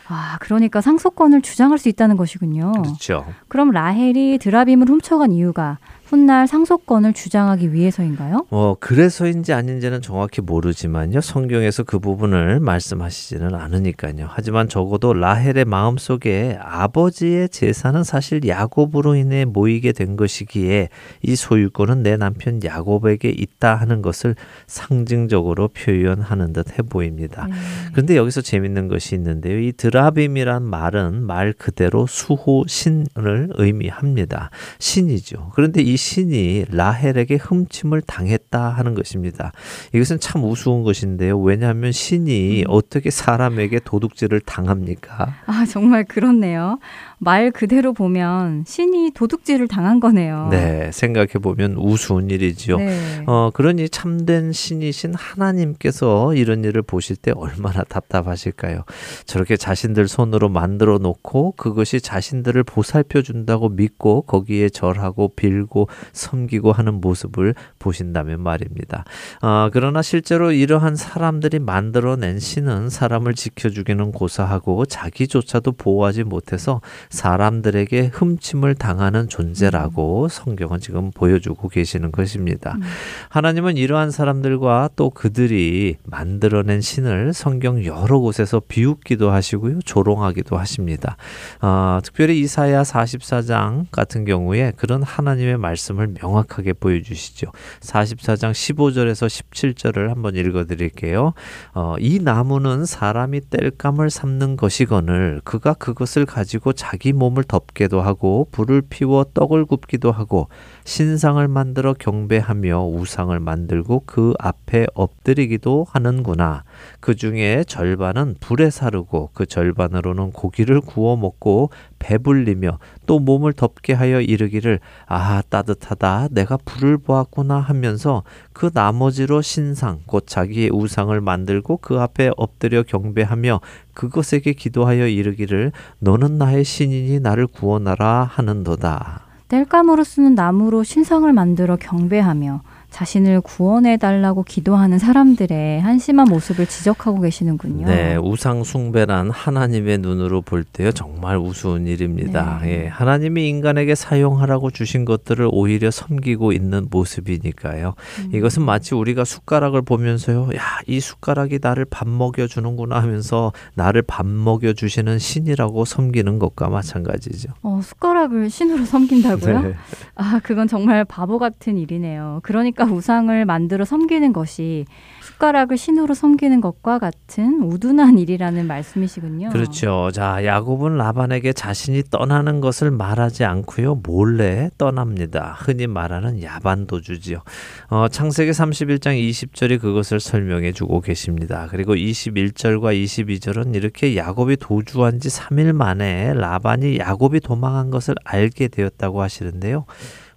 [0.07, 2.71] 아, 그러니까 상속권을 주장할 수 있다는 것이군요.
[2.73, 3.25] 그렇죠.
[3.47, 8.45] 그럼 라헬이 드라빔을 훔쳐간 이유가 훗날 상속권을 주장하기 위해서인가요?
[8.51, 11.19] 어, 그래서인지 아닌지는 정확히 모르지만요.
[11.19, 14.27] 성경에서 그 부분을 말씀하시지는 않으니까요.
[14.29, 20.89] 하지만 적어도 라헬의 마음속에 아버지의 재산은 사실 야곱으로 인해 모이게 된 것이기에
[21.23, 24.35] 이 소유권은 내 남편 야곱에게 있다 하는 것을
[24.67, 27.47] 상징적으로 표현하는 듯해 보입니다.
[27.47, 27.53] 네.
[27.93, 29.59] 그런데 여기서 재밌는 것이 있는데요.
[29.59, 34.51] 이 드라빔이란 말은 말 그대로 수호 신을 의미합니다.
[34.77, 35.51] 신이죠.
[35.55, 39.51] 그런데 이 신이 라헬에게 흠침을 당했다 하는 것입니다.
[39.93, 41.39] 이것은 참 우스운 것인데요.
[41.39, 45.35] 왜냐하면 신이 어떻게 사람에게 도둑질을 당합니까?
[45.45, 46.79] 아, 정말 그렇네요.
[47.17, 50.49] 말 그대로 보면 신이 도둑질을 당한 거네요.
[50.51, 52.77] 네, 생각해 보면 우스운 일이지요.
[52.77, 53.23] 네.
[53.27, 58.83] 어, 그러니 참된 신이신 하나님께서 이런 일을 보실 때 얼마나 답답하실까요?
[59.25, 66.95] 저렇게 자신들 손으로 만들어 놓고 그것이 자신들을 보살펴 준다고 믿고 거기에 절하고 빌고 섬기고 하는
[66.95, 69.05] 모습을 보신다면 말입니다.
[69.41, 78.75] 아, 그러나 실제로 이러한 사람들이 만들어낸 신은 사람을 지켜주기는 고사하고 자기조차도 보호하지 못해서 사람들에게 흠침을
[78.75, 82.73] 당하는 존재라고 성경은 지금 보여주고 계시는 것입니다.
[82.75, 82.81] 음.
[83.29, 91.17] 하나님은 이러한 사람들과 또 그들이 만들어낸 신을 성경 여러 곳에서 비웃기도 하시고요, 조롱하기도 하십니다.
[91.59, 97.51] 아, 특별히 이사야 44장 같은 경우에 그런 하나님의 말씀을 명확하게 보여주시죠.
[97.81, 101.33] 44장 15절에서 17절을 한번 읽어드릴게요.
[101.73, 108.83] 어, 이 나무는 사람이 땔감을 삼는 것이거늘 그가 그것을 가지고 자기 몸을 덮게도 하고 불을
[108.89, 110.49] 피워 떡을 굽기도 하고
[110.83, 116.63] 신상을 만들어 경배하며 우상을 만들고 그 앞에 엎드리기도 하는구나.
[116.99, 121.69] 그 중에 절반은 불에 사르고 그 절반으로는 고기를 구워 먹고
[122.05, 122.77] 배불리며
[123.07, 126.29] 또 몸을 덮게 하여 이르기를 아 따뜻하다.
[126.31, 127.59] 내가 불을 보았구나.
[127.59, 128.21] 하면서
[128.53, 133.59] 그 나머지로 신상 곧 자기의 우상을 만들고 그 앞에 엎드려 경배하며
[133.95, 138.29] 그것에게 기도하여 이르기를 너는 나의 신이니 나를 구원하라.
[138.31, 139.21] 하는도다.
[139.47, 142.61] 땔감으로 쓰는 나무로 신상을 만들어 경배하며
[142.95, 147.87] 자신을 구원해 달라고 기도하는 사람들의 한심한 모습을 지적하고 계시는군요.
[147.87, 152.61] 네, 우상 숭배란 하나님의 눈으로 볼 때요 정말 우스운 일입니다.
[152.63, 152.85] 네.
[152.85, 157.95] 예, 하나님이 인간에게 사용하라고 주신 것들을 오히려 섬기고 있는 모습이니까요.
[158.19, 158.29] 음.
[158.33, 164.25] 이것은 마치 우리가 숟가락을 보면서요, 야, 이 숟가락이 나를 밥 먹여 주는구나 하면서 나를 밥
[164.25, 167.49] 먹여 주시는 신이라고 섬기는 것과 마찬가지죠.
[167.61, 169.61] 어, 숟가락을 신으로 섬긴다고요?
[169.63, 169.73] 네.
[170.15, 172.39] 아, 그건 정말 바보 같은 일이네요.
[172.41, 174.85] 그러니까 우상을 만들어 섬기는 것이
[175.21, 179.49] 숟가락을 신으로 섬기는 것과 같은 우둔한 일이라는 말씀이시군요.
[179.49, 180.09] 그렇죠.
[180.13, 183.95] 자, 야곱은 라반에게 자신이 떠나는 것을 말하지 않고요.
[184.03, 185.55] 몰래 떠납니다.
[185.59, 187.41] 흔히 말하는 야반도주지요.
[187.89, 191.67] 어, 창세기 31장 20절이 그것을 설명해 주고 계십니다.
[191.69, 199.21] 그리고 21절과 22절은 이렇게 야곱이 도주한 지 3일 만에 라반이 야곱이 도망한 것을 알게 되었다고
[199.21, 199.85] 하시는데요.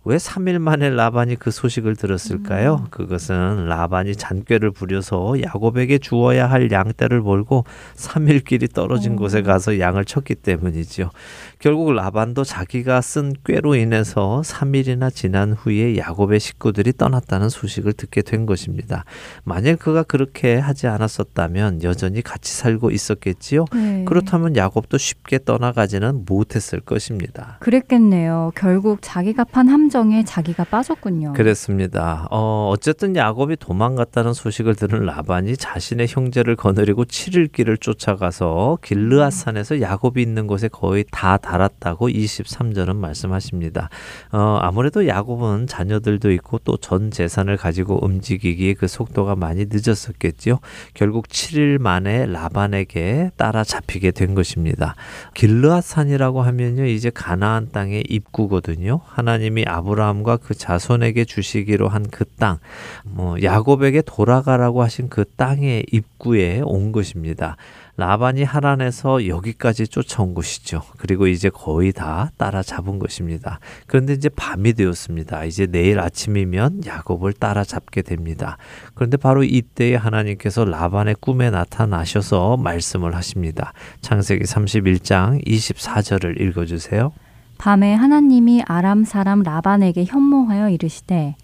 [0.08, 2.76] 왜 3일 만에 라반이 그 소식을 들었을까요?
[2.76, 2.86] 음.
[2.90, 9.16] 그것은 라반이 잔꾀를 부려서 야곱에게 주어야 할 양떼를 몰고 3일 길이 떨어진 오.
[9.16, 11.10] 곳에 가서 양을 쳤기 때문이지요.
[11.58, 18.46] 결국 라반도 자기가 쓴 꾀로 인해서 3일이나 지난 후에 야곱의 식구들이 떠났다는 소식을 듣게 된
[18.46, 19.04] 것입니다.
[19.44, 23.66] 만일 그가 그렇게 하지 않았었다면 여전히 같이 살고 있었겠지요.
[23.74, 24.04] 네.
[24.06, 27.58] 그렇다면 야곱도 쉽게 떠나가지는 못했을 것입니다.
[27.60, 28.52] 그랬겠네요.
[28.54, 31.34] 결국 자기가 판 함정 에 자기가 빠졌군요.
[31.34, 32.26] 그랬습니다.
[32.30, 39.80] 어, 어쨌든 야곱이 도망갔다는 소식을 들은 라반이 자신의 형제를 거느리고 7일 길을 쫓아가서 길르앗 산에서
[39.80, 43.88] 야곱이 있는 곳에 거의 다 달았다고 23절은 말씀하십니다.
[44.32, 50.58] 어, 아무래도 야곱은 자녀들도 있고 또 전 재산을 가지고 움직이기에 그 속도가 많이 늦었었겠지요.
[50.94, 54.94] 결국 7일 만에 라반에게 따라잡히게 된 것입니다.
[55.34, 56.86] 길르앗 산이라고 하면요.
[56.86, 59.00] 이제 가나안 땅의 입구거든요.
[59.04, 62.58] 하나님이 아 브라함과 그 자손에게 주시기로 한 그 땅,
[63.04, 67.56] 뭐 야곱에게 돌아가라고 하신 그 땅의 입구에 온 것입니다.
[67.96, 70.82] 라반이 하란에서 여기까지 쫓아온 것이죠.
[70.98, 73.58] 그리고 이제 거의 다 따라잡은 것입니다.
[73.86, 75.44] 그런데 이제 밤이 되었습니다.
[75.44, 78.56] 이제 내일 아침이면 야곱을 따라잡게 됩니다.
[78.94, 83.72] 그런데 바로 이때에 하나님께서 라반의 꿈에 나타나셔서 말씀을 하십니다.
[84.00, 87.12] 창세기 31장 24절을 읽어주세요.
[87.58, 91.36] 밤에 하나님이 아람 사람 라반에게 현모하여 이르시되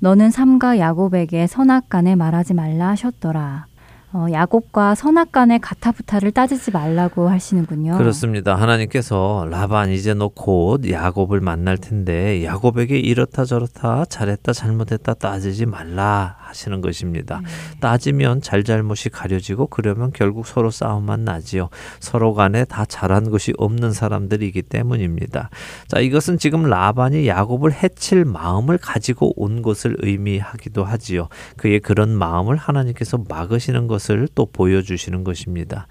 [0.00, 3.67] 너는 삼가 야곱에게 선악간에 말하지 말라 하셨더라.
[4.12, 7.98] 어, 야곱과 선악 간의 가타부타를 따지지 말라고 하시는군요.
[7.98, 8.54] 그렇습니다.
[8.54, 16.36] 하나님께서 라반 이제 너 곧 야곱을 만날 텐데 야곱에게 이렇다 저렇다 잘했다 잘못했다 따지지 말라
[16.38, 17.40] 하시는 것입니다.
[17.42, 17.80] 네.
[17.80, 21.68] 따지면 잘잘못이 가려지고 그러면 결국 서로 싸움만 나지요.
[22.00, 25.50] 서로 간에 다 잘한 것이 없는 사람들이기 때문입니다.
[25.88, 31.28] 자, 이것은 지금 라반이 야곱을 해칠 마음을 가지고 온 것을 의미하기도 하지요.
[31.56, 35.86] 그의 그런 마음을 하나님께서 막으시는 것을 또 보여주시는 것입니다.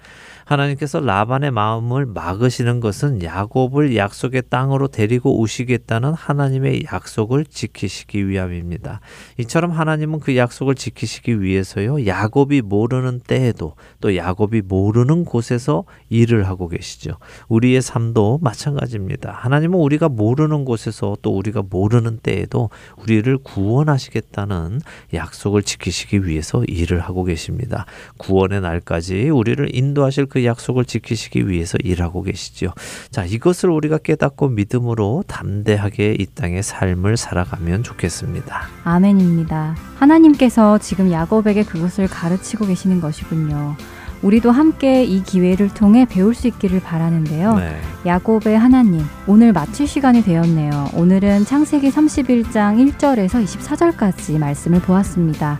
[0.48, 9.00] 하나님께서 라반의 마음을 막으시는 것은 야곱을 약속의 땅으로 데리고 오시겠다는 하나님의 약속을 지키시기 위함입니다.
[9.36, 12.06] 이처럼 하나님은 그 약속을 지키시기 위해서요.
[12.06, 17.18] 야곱이 모르는 때에도 또 야곱이 모르는 곳에서 일을 하고 계시죠.
[17.48, 19.30] 우리의 삶도 마찬가지입니다.
[19.32, 24.80] 하나님은 우리가 모르는 곳에서 또 우리가 모르는 때에도 우리를 구원하시겠다는
[25.12, 27.84] 약속을 지키시기 위해서 일을 하고 계십니다.
[28.16, 32.72] 구원의 날까지 우리를 인도하실 그그 약속을 지키시기 위해서 일하고 계시죠.
[33.10, 38.68] 자, 이것을 우리가 깨닫고 믿음으로 담대하게 이 땅의 삶을 살아가면 좋겠습니다.
[38.84, 39.74] 아멘입니다.
[39.96, 43.74] 하나님께서 지금 야곱에게 그것을 가르치고 계시는 것이군요.
[44.22, 47.56] 우리도 함께 이 기회를 통해 배울 수 있기를 바라는데요.
[47.56, 47.76] 네.
[48.06, 50.90] 야곱의 하나님, 오늘 마칠 시간이 되었네요.
[50.94, 55.58] 오늘은 창세기 31장 1절에서 24절까지 말씀을 보았습니다.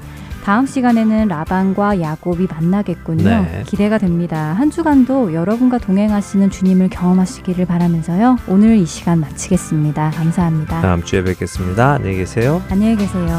[0.49, 3.23] 다음 시간에는 라반과 야곱이 만나겠군요.
[3.23, 3.63] 네.
[3.67, 4.55] 기대가 됩니다.
[4.55, 8.39] 한 주간도 여러분과 동행하시는 주님을 경험하시기를 바라면서요.
[8.49, 10.09] 오늘 이 시간 마치겠습니다.
[10.13, 10.81] 감사합니다.
[10.81, 11.93] 다음 주에 뵙겠습니다.
[11.97, 12.63] 안녕히 계세요.
[12.71, 13.39] 안녕히 계세요.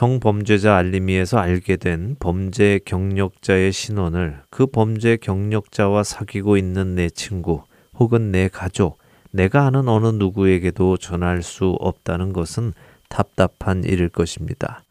[0.00, 7.64] 성범죄자 알림이에서 알게 된 범죄 경력자의 신원을 그 범죄 경력자와 사귀고 있는 내 친구
[7.98, 8.96] 혹은 내 가족,
[9.30, 12.72] 내가 아는 어느 누구에게도 전할 수 없다는 것은
[13.10, 14.84] 답답한 일일 것입니다.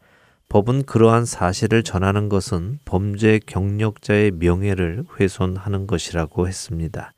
[0.48, 7.12] 법은 그러한 사실을 전하는 것은 범죄 경력자의 명예를 훼손하는 것이라고 했습니다.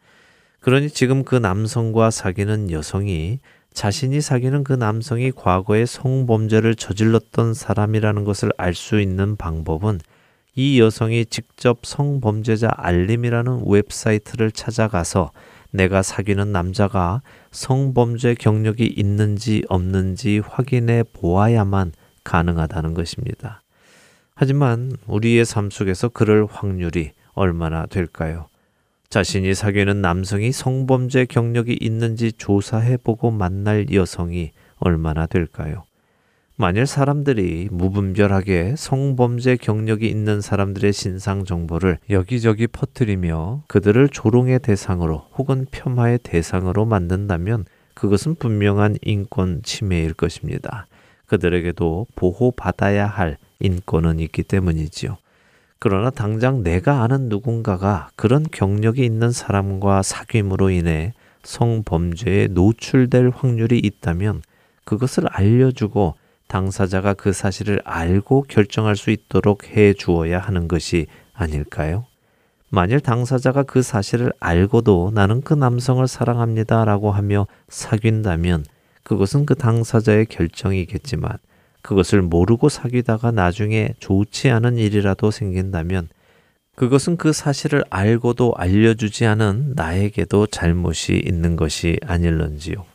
[0.60, 3.40] 그러니 지금 그 남성과 사귀는 여성이
[3.72, 10.00] 자신이 사귀는 그 남성이 과거에 성범죄를 저질렀던 사람이라는 것을 알 수 있는 방법은
[10.54, 15.32] 이 여성이 직접 성범죄자 알림이라는 웹사이트를 찾아가서
[15.70, 21.92] 내가 사귀는 남자가 성범죄 경력이 있는지 없는지 확인해 보아야만
[22.24, 23.62] 가능하다는 것입니다.
[24.34, 28.48] 하지만 우리의 삶 속에서 그럴 확률이 얼마나 될까요?
[29.12, 35.84] 자신이 사귀는 남성이 성범죄 경력이 있는지 조사해 보고 만날 여성이 얼마나 될까요?
[36.56, 45.66] 만일 사람들이 무분별하게 성범죄 경력이 있는 사람들의 신상 정보를 여기저기 퍼뜨리며 그들을 조롱의 대상으로 혹은
[45.70, 50.86] 폄하의 대상으로 만든다면 그것은 분명한 인권 침해일 것입니다.
[51.26, 55.18] 그들에게도 보호받아야 할 인권은 있기 때문이지요.
[55.84, 61.12] 그러나 당장 내가 아는 누군가가 그런 경력이 있는 사람과 사귐으로 인해
[61.42, 64.42] 성범죄에 노출될 확률이 있다면
[64.84, 66.14] 그것을 알려주고
[66.46, 72.06] 당사자가 그 사실을 알고 결정할 수 있도록 해 주어야 하는 것이 아닐까요?
[72.68, 78.66] 만일 당사자가 그 사실을 알고도 나는 그 남성을 사랑합니다 라고 하며 사귄다면
[79.02, 81.38] 그것은 그 당사자의 결정이겠지만
[81.82, 86.08] 그것을 모르고 사귀다가 나중에 좋지 않은 일이라도 생긴다면
[86.74, 92.86] 그것은 그 사실을 알고도 알려주지 않은 나에게도 잘못이 있는 것이 아닐런지요.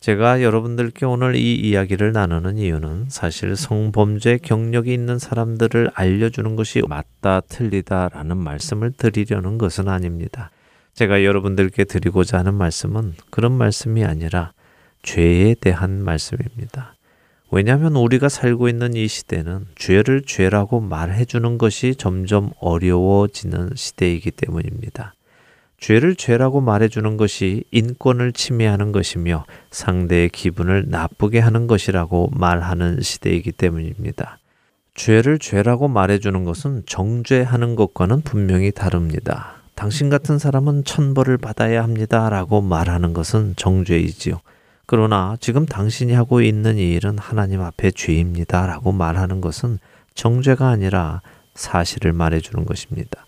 [0.00, 7.40] 제가 여러분들께 오늘 이 이야기를 나누는 이유는 사실 성범죄 경력이 있는 사람들을 알려주는 것이 맞다,
[7.42, 10.50] 틀리다 라는 말씀을 드리려는 것은 아닙니다.
[10.94, 14.52] 제가 여러분들께 드리고자 하는 말씀은 그런 말씀이 아니라
[15.02, 16.94] 죄에 대한 말씀입니다.
[17.52, 25.14] 왜냐하면 우리가 살고 있는 이 시대는 죄를 죄라고 말해주는 것이 점점 어려워지는 시대이기 때문입니다.
[25.78, 34.38] 죄를 죄라고 말해주는 것이 인권을 침해하는 것이며 상대의 기분을 나쁘게 하는 것이라고 말하는 시대이기 때문입니다.
[34.94, 39.54] 죄를 죄라고 말해주는 것은 정죄하는 것과는 분명히 다릅니다.
[39.74, 42.28] 당신 같은 사람은 천벌을 받아야 합니다.
[42.28, 44.40] 라고 말하는 것은 정죄이지요.
[44.92, 48.66] 그러나 지금 당신이 하고 있는 이 일은 하나님 앞에 죄입니다.
[48.66, 49.78] 라고 말하는 것은
[50.14, 51.22] 정죄가 아니라
[51.54, 53.24] 사실을 말해주는 것입니다.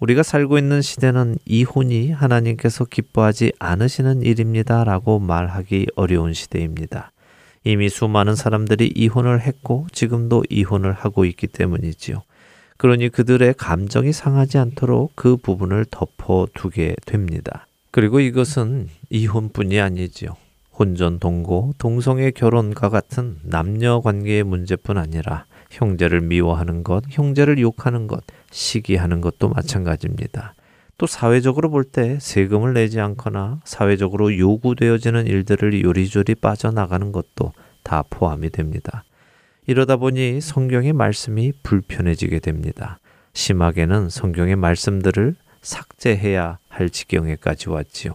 [0.00, 4.82] 우리가 살고 있는 시대는 이혼이 하나님께서 기뻐하지 않으시는 일입니다.
[4.82, 7.12] 라고 말하기 어려운 시대입니다.
[7.62, 12.24] 이미 수많은 사람들이 이혼을 했고 지금도 이혼을 하고 있기 때문이지요.
[12.76, 17.68] 그러니 그들의 감정이 상하지 않도록 그 부분을 덮어두게 됩니다.
[17.92, 20.34] 그리고 이것은 이혼뿐이 아니지요.
[20.78, 28.22] 혼전 동거, 동성애 결혼과 같은 남녀 관계의 문제뿐 아니라 형제를 미워하는 것, 형제를 욕하는 것,
[28.52, 30.54] 시기하는 것도 마찬가지입니다.
[30.96, 37.52] 또 사회적으로 볼 때 세금을 내지 않거나 사회적으로 요구되어지는 일들을 요리조리 빠져나가는 것도
[37.82, 39.04] 다 포함이 됩니다.
[39.66, 42.98] 이러다 보니 성경의 말씀이 불편해지게 됩니다.
[43.32, 48.14] 심하게는 성경의 말씀들을 삭제해야 할 지경에까지 왔지요.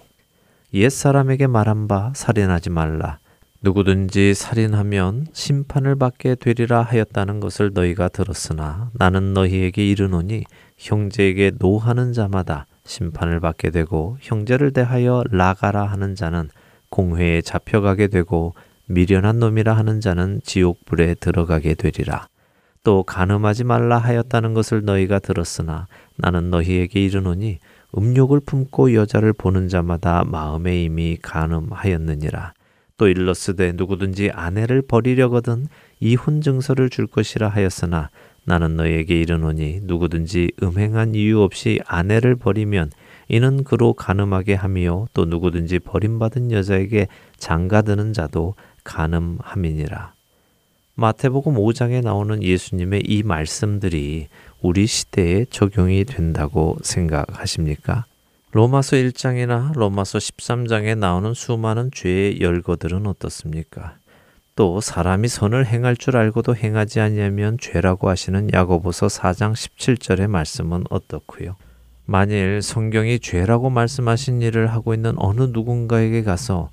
[0.76, 3.19] 옛 사람에게 말한 바 살인하지 말라.
[3.61, 10.45] 누구든지 살인하면 심판을 받게 되리라 하였다는 것을 너희가 들었으나 나는 너희에게 이르노니
[10.78, 16.49] 형제에게 노하는 자마다 심판을 받게 되고 형제를 대하여 라가라 하는 자는
[16.89, 18.55] 공회에 잡혀가게 되고
[18.88, 22.28] 미련한 놈이라 하는 자는 지옥 불에 들어가게 되리라.
[22.84, 27.59] 또 간음하지 말라 하였다는 것을 너희가 들었으나 나는 너희에게 이르노니
[27.98, 32.54] 음욕을 품고 여자를 보는 자마다 마음에 이미 간음하였느니라.
[32.98, 35.68] 또 일러스되 누구든지 아내를 버리려거든
[36.00, 38.10] 이혼 증서를 줄 것이라 하였으나
[38.46, 42.91] 나는 너에게 이르노니 누구든지 음행한 이유 없이 아내를 버리면
[43.30, 50.14] 이는 그로 가늠하게 함이요 또 누구든지 버림받은 여자에게 장가드는 자도 가늠함이니라.
[50.96, 54.28] 마태복음 5장에 나오는 예수님의 이 말씀들이
[54.64, 58.05] 우리 시대에 적용이 된다고 생각하십니까?
[58.53, 63.97] 로마서 1장이나 로마서 13장에 나오는 수많은 죄의 열거들은 어떻습니까?
[64.55, 71.57] 또 사람이 선을 행할 줄 알고도 행하지 아니하면 죄라고 하시는 야고보서 4장 17절의 말씀은 어떻고요?
[72.05, 76.70] 만일 성경이 죄라고 말씀하신 일을 하고 있는 어느 누군가에게 가서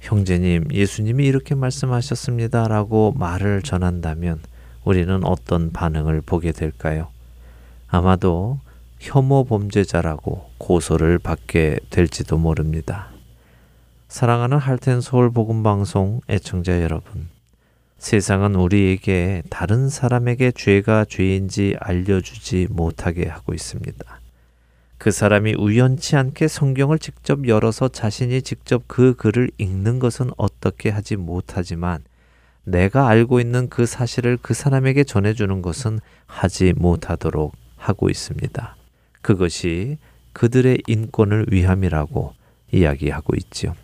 [0.00, 4.40] 형제님, 예수님이 이렇게 말씀하셨습니다라고 말을 전한다면
[4.84, 7.08] 우리는 어떤 반응을 보게 될까요?
[7.94, 8.58] 아마도
[8.98, 13.10] 혐오 범죄자라고 고소를 받게 될지도 모릅니다.
[14.08, 17.28] 사랑하는 할텐 서울 복음 방송 애청자 여러분.
[17.98, 24.20] 세상은 우리에게 다른 사람에게 죄가 죄인지 알려주지 못하게 하고 있습니다.
[24.98, 31.14] 그 사람이 우연치 않게 성경을 직접 열어서 자신이 직접 그 글을 읽는 것은 어떻게 하지
[31.14, 32.02] 못하지만
[32.64, 38.76] 내가 알고 있는 그 사실을 그 사람에게 전해주는 것은 하지 못하도록 하고 있습니다.
[39.22, 39.98] 그것이
[40.32, 42.34] 그들의 인권을 위함이라고
[42.72, 43.74] 이야기하고 있지요.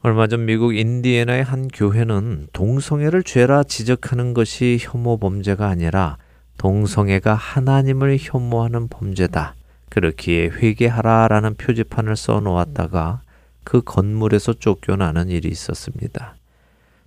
[0.00, 6.18] 얼마 전 미국 인디애나의 한 교회는 동성애를 죄라 지적하는 것이 혐오 범죄가 아니라
[6.58, 9.54] 동성애가 하나님을 혐오하는 범죄다.
[9.88, 13.22] 그렇기에 회개하라라는 표지판을 써 놓았다가
[13.64, 16.36] 그 건물에서 쫓겨나는 일이 있었습니다.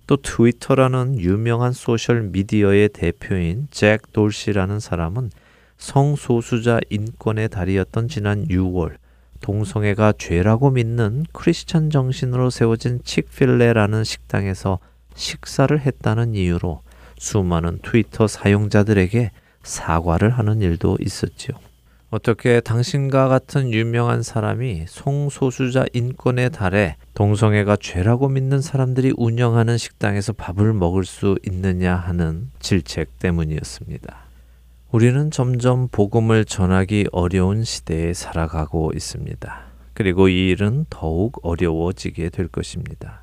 [0.08, 5.30] 또 트위터라는 유명한 소셜 미디어의 대표인 잭 돌시라는 사람은
[5.78, 8.96] 성소수자 인권의 달이었던 지난 6월
[9.40, 14.80] 동성애가 죄라고 믿는 크리스천 정신으로 세워진 칙필레라는 식당에서
[15.14, 16.82] 식사를 했다는 이유로
[17.18, 19.30] 수많은 트위터 사용자들에게
[19.62, 21.56] 사과를 하는 일도 있었지요.
[22.10, 30.72] 어떻게 당신과 같은 유명한 사람이 성소수자 인권의 달에 동성애가 죄라고 믿는 사람들이 운영하는 식당에서 밥을
[30.72, 34.27] 먹을 수 있느냐 하는 질책 때문이었습니다.
[34.90, 39.60] 우리는 점점 복음을 전하기 어려운 시대에 살아가고 있습니다.
[39.92, 43.22] 그리고 이 일은 더욱 어려워지게 될 것입니다.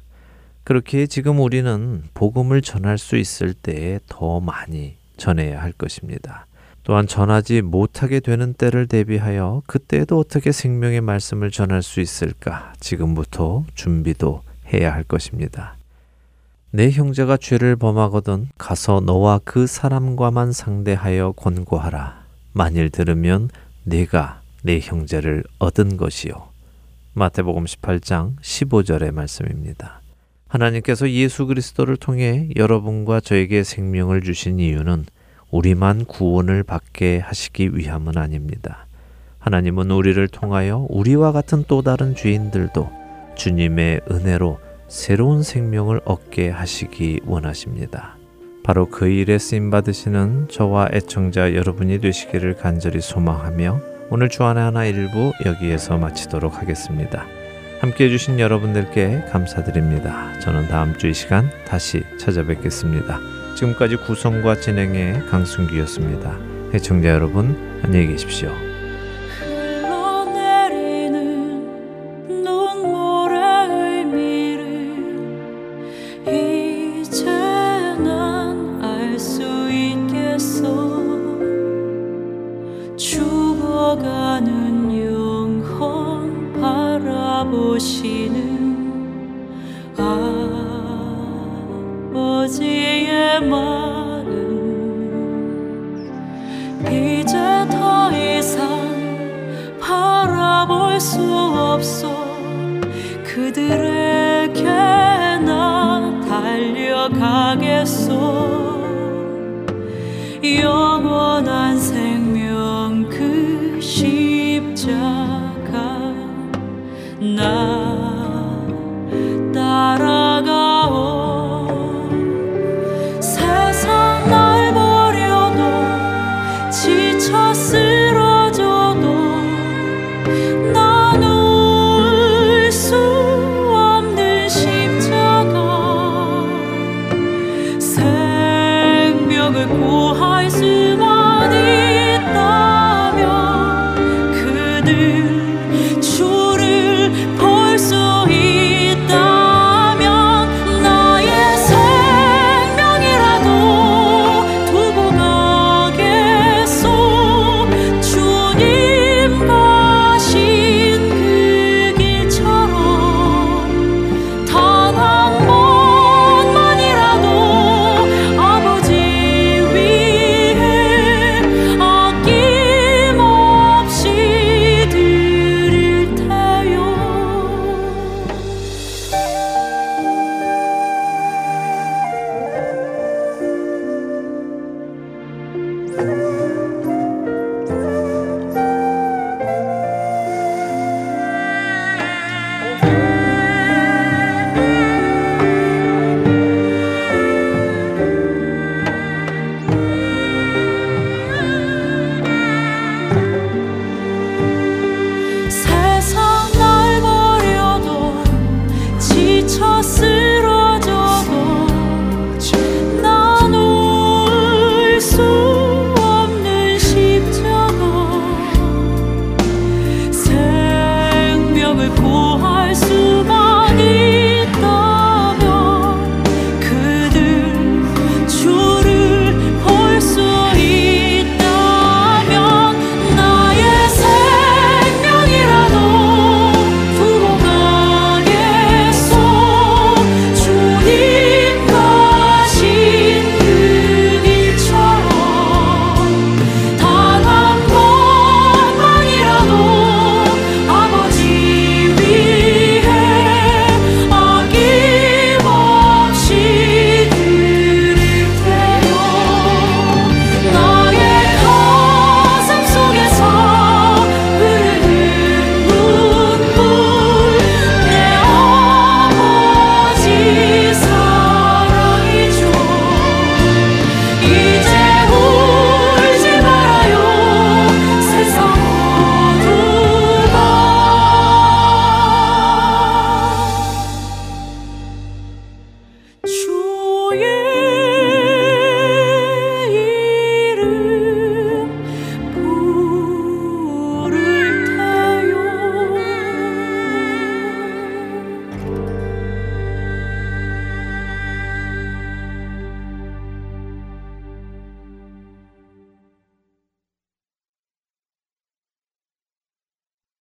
[0.63, 6.45] 그렇게 지금 우리는 복음을 전할 수 있을 때에 더 많이 전해야 할 것입니다.
[6.83, 14.43] 또한 전하지 못하게 되는 때를 대비하여 그때에도 어떻게 생명의 말씀을 전할 수 있을까 지금부터 준비도
[14.71, 15.77] 해야 할 것입니다.
[16.75, 22.25] 내 형제가 죄를 범하거든 가서 너와 그 사람과만 상대하여 권고하라.
[22.51, 23.49] 만일 들으면
[23.85, 26.49] 내가 내 형제를 얻은 것이요.
[27.13, 30.01] 마태복음 18장 15절의 말씀입니다.
[30.49, 35.05] 하나님께서 예수 그리스도를 통해 여러분과 저에게 생명을 주신 이유는
[35.51, 38.85] 우리만 구원을 받게 하시기 위함은 아닙니다.
[39.39, 42.91] 하나님은 우리를 통하여 우리와 같은 또 다른 죄인들도
[43.37, 48.15] 주님의 은혜로 새로운 생명을 얻게 하시기 원하십니다.
[48.63, 53.79] 바로 그 일에 쓰임 받으시는 저와 애청자 여러분이 되시기를 간절히 소망하며
[54.09, 57.25] 오늘 주안의 하나 일부 여기에서 마치도록 하겠습니다.
[57.81, 60.39] 함께 해주신 여러분들께 감사드립니다.
[60.39, 63.19] 저는 다음 주 이 시간 다시 찾아뵙겠습니다.
[63.57, 66.37] 지금까지 구성과 진행의 강순기였습니다.
[66.73, 68.64] 해청자 여러분 안녕히 계십시오.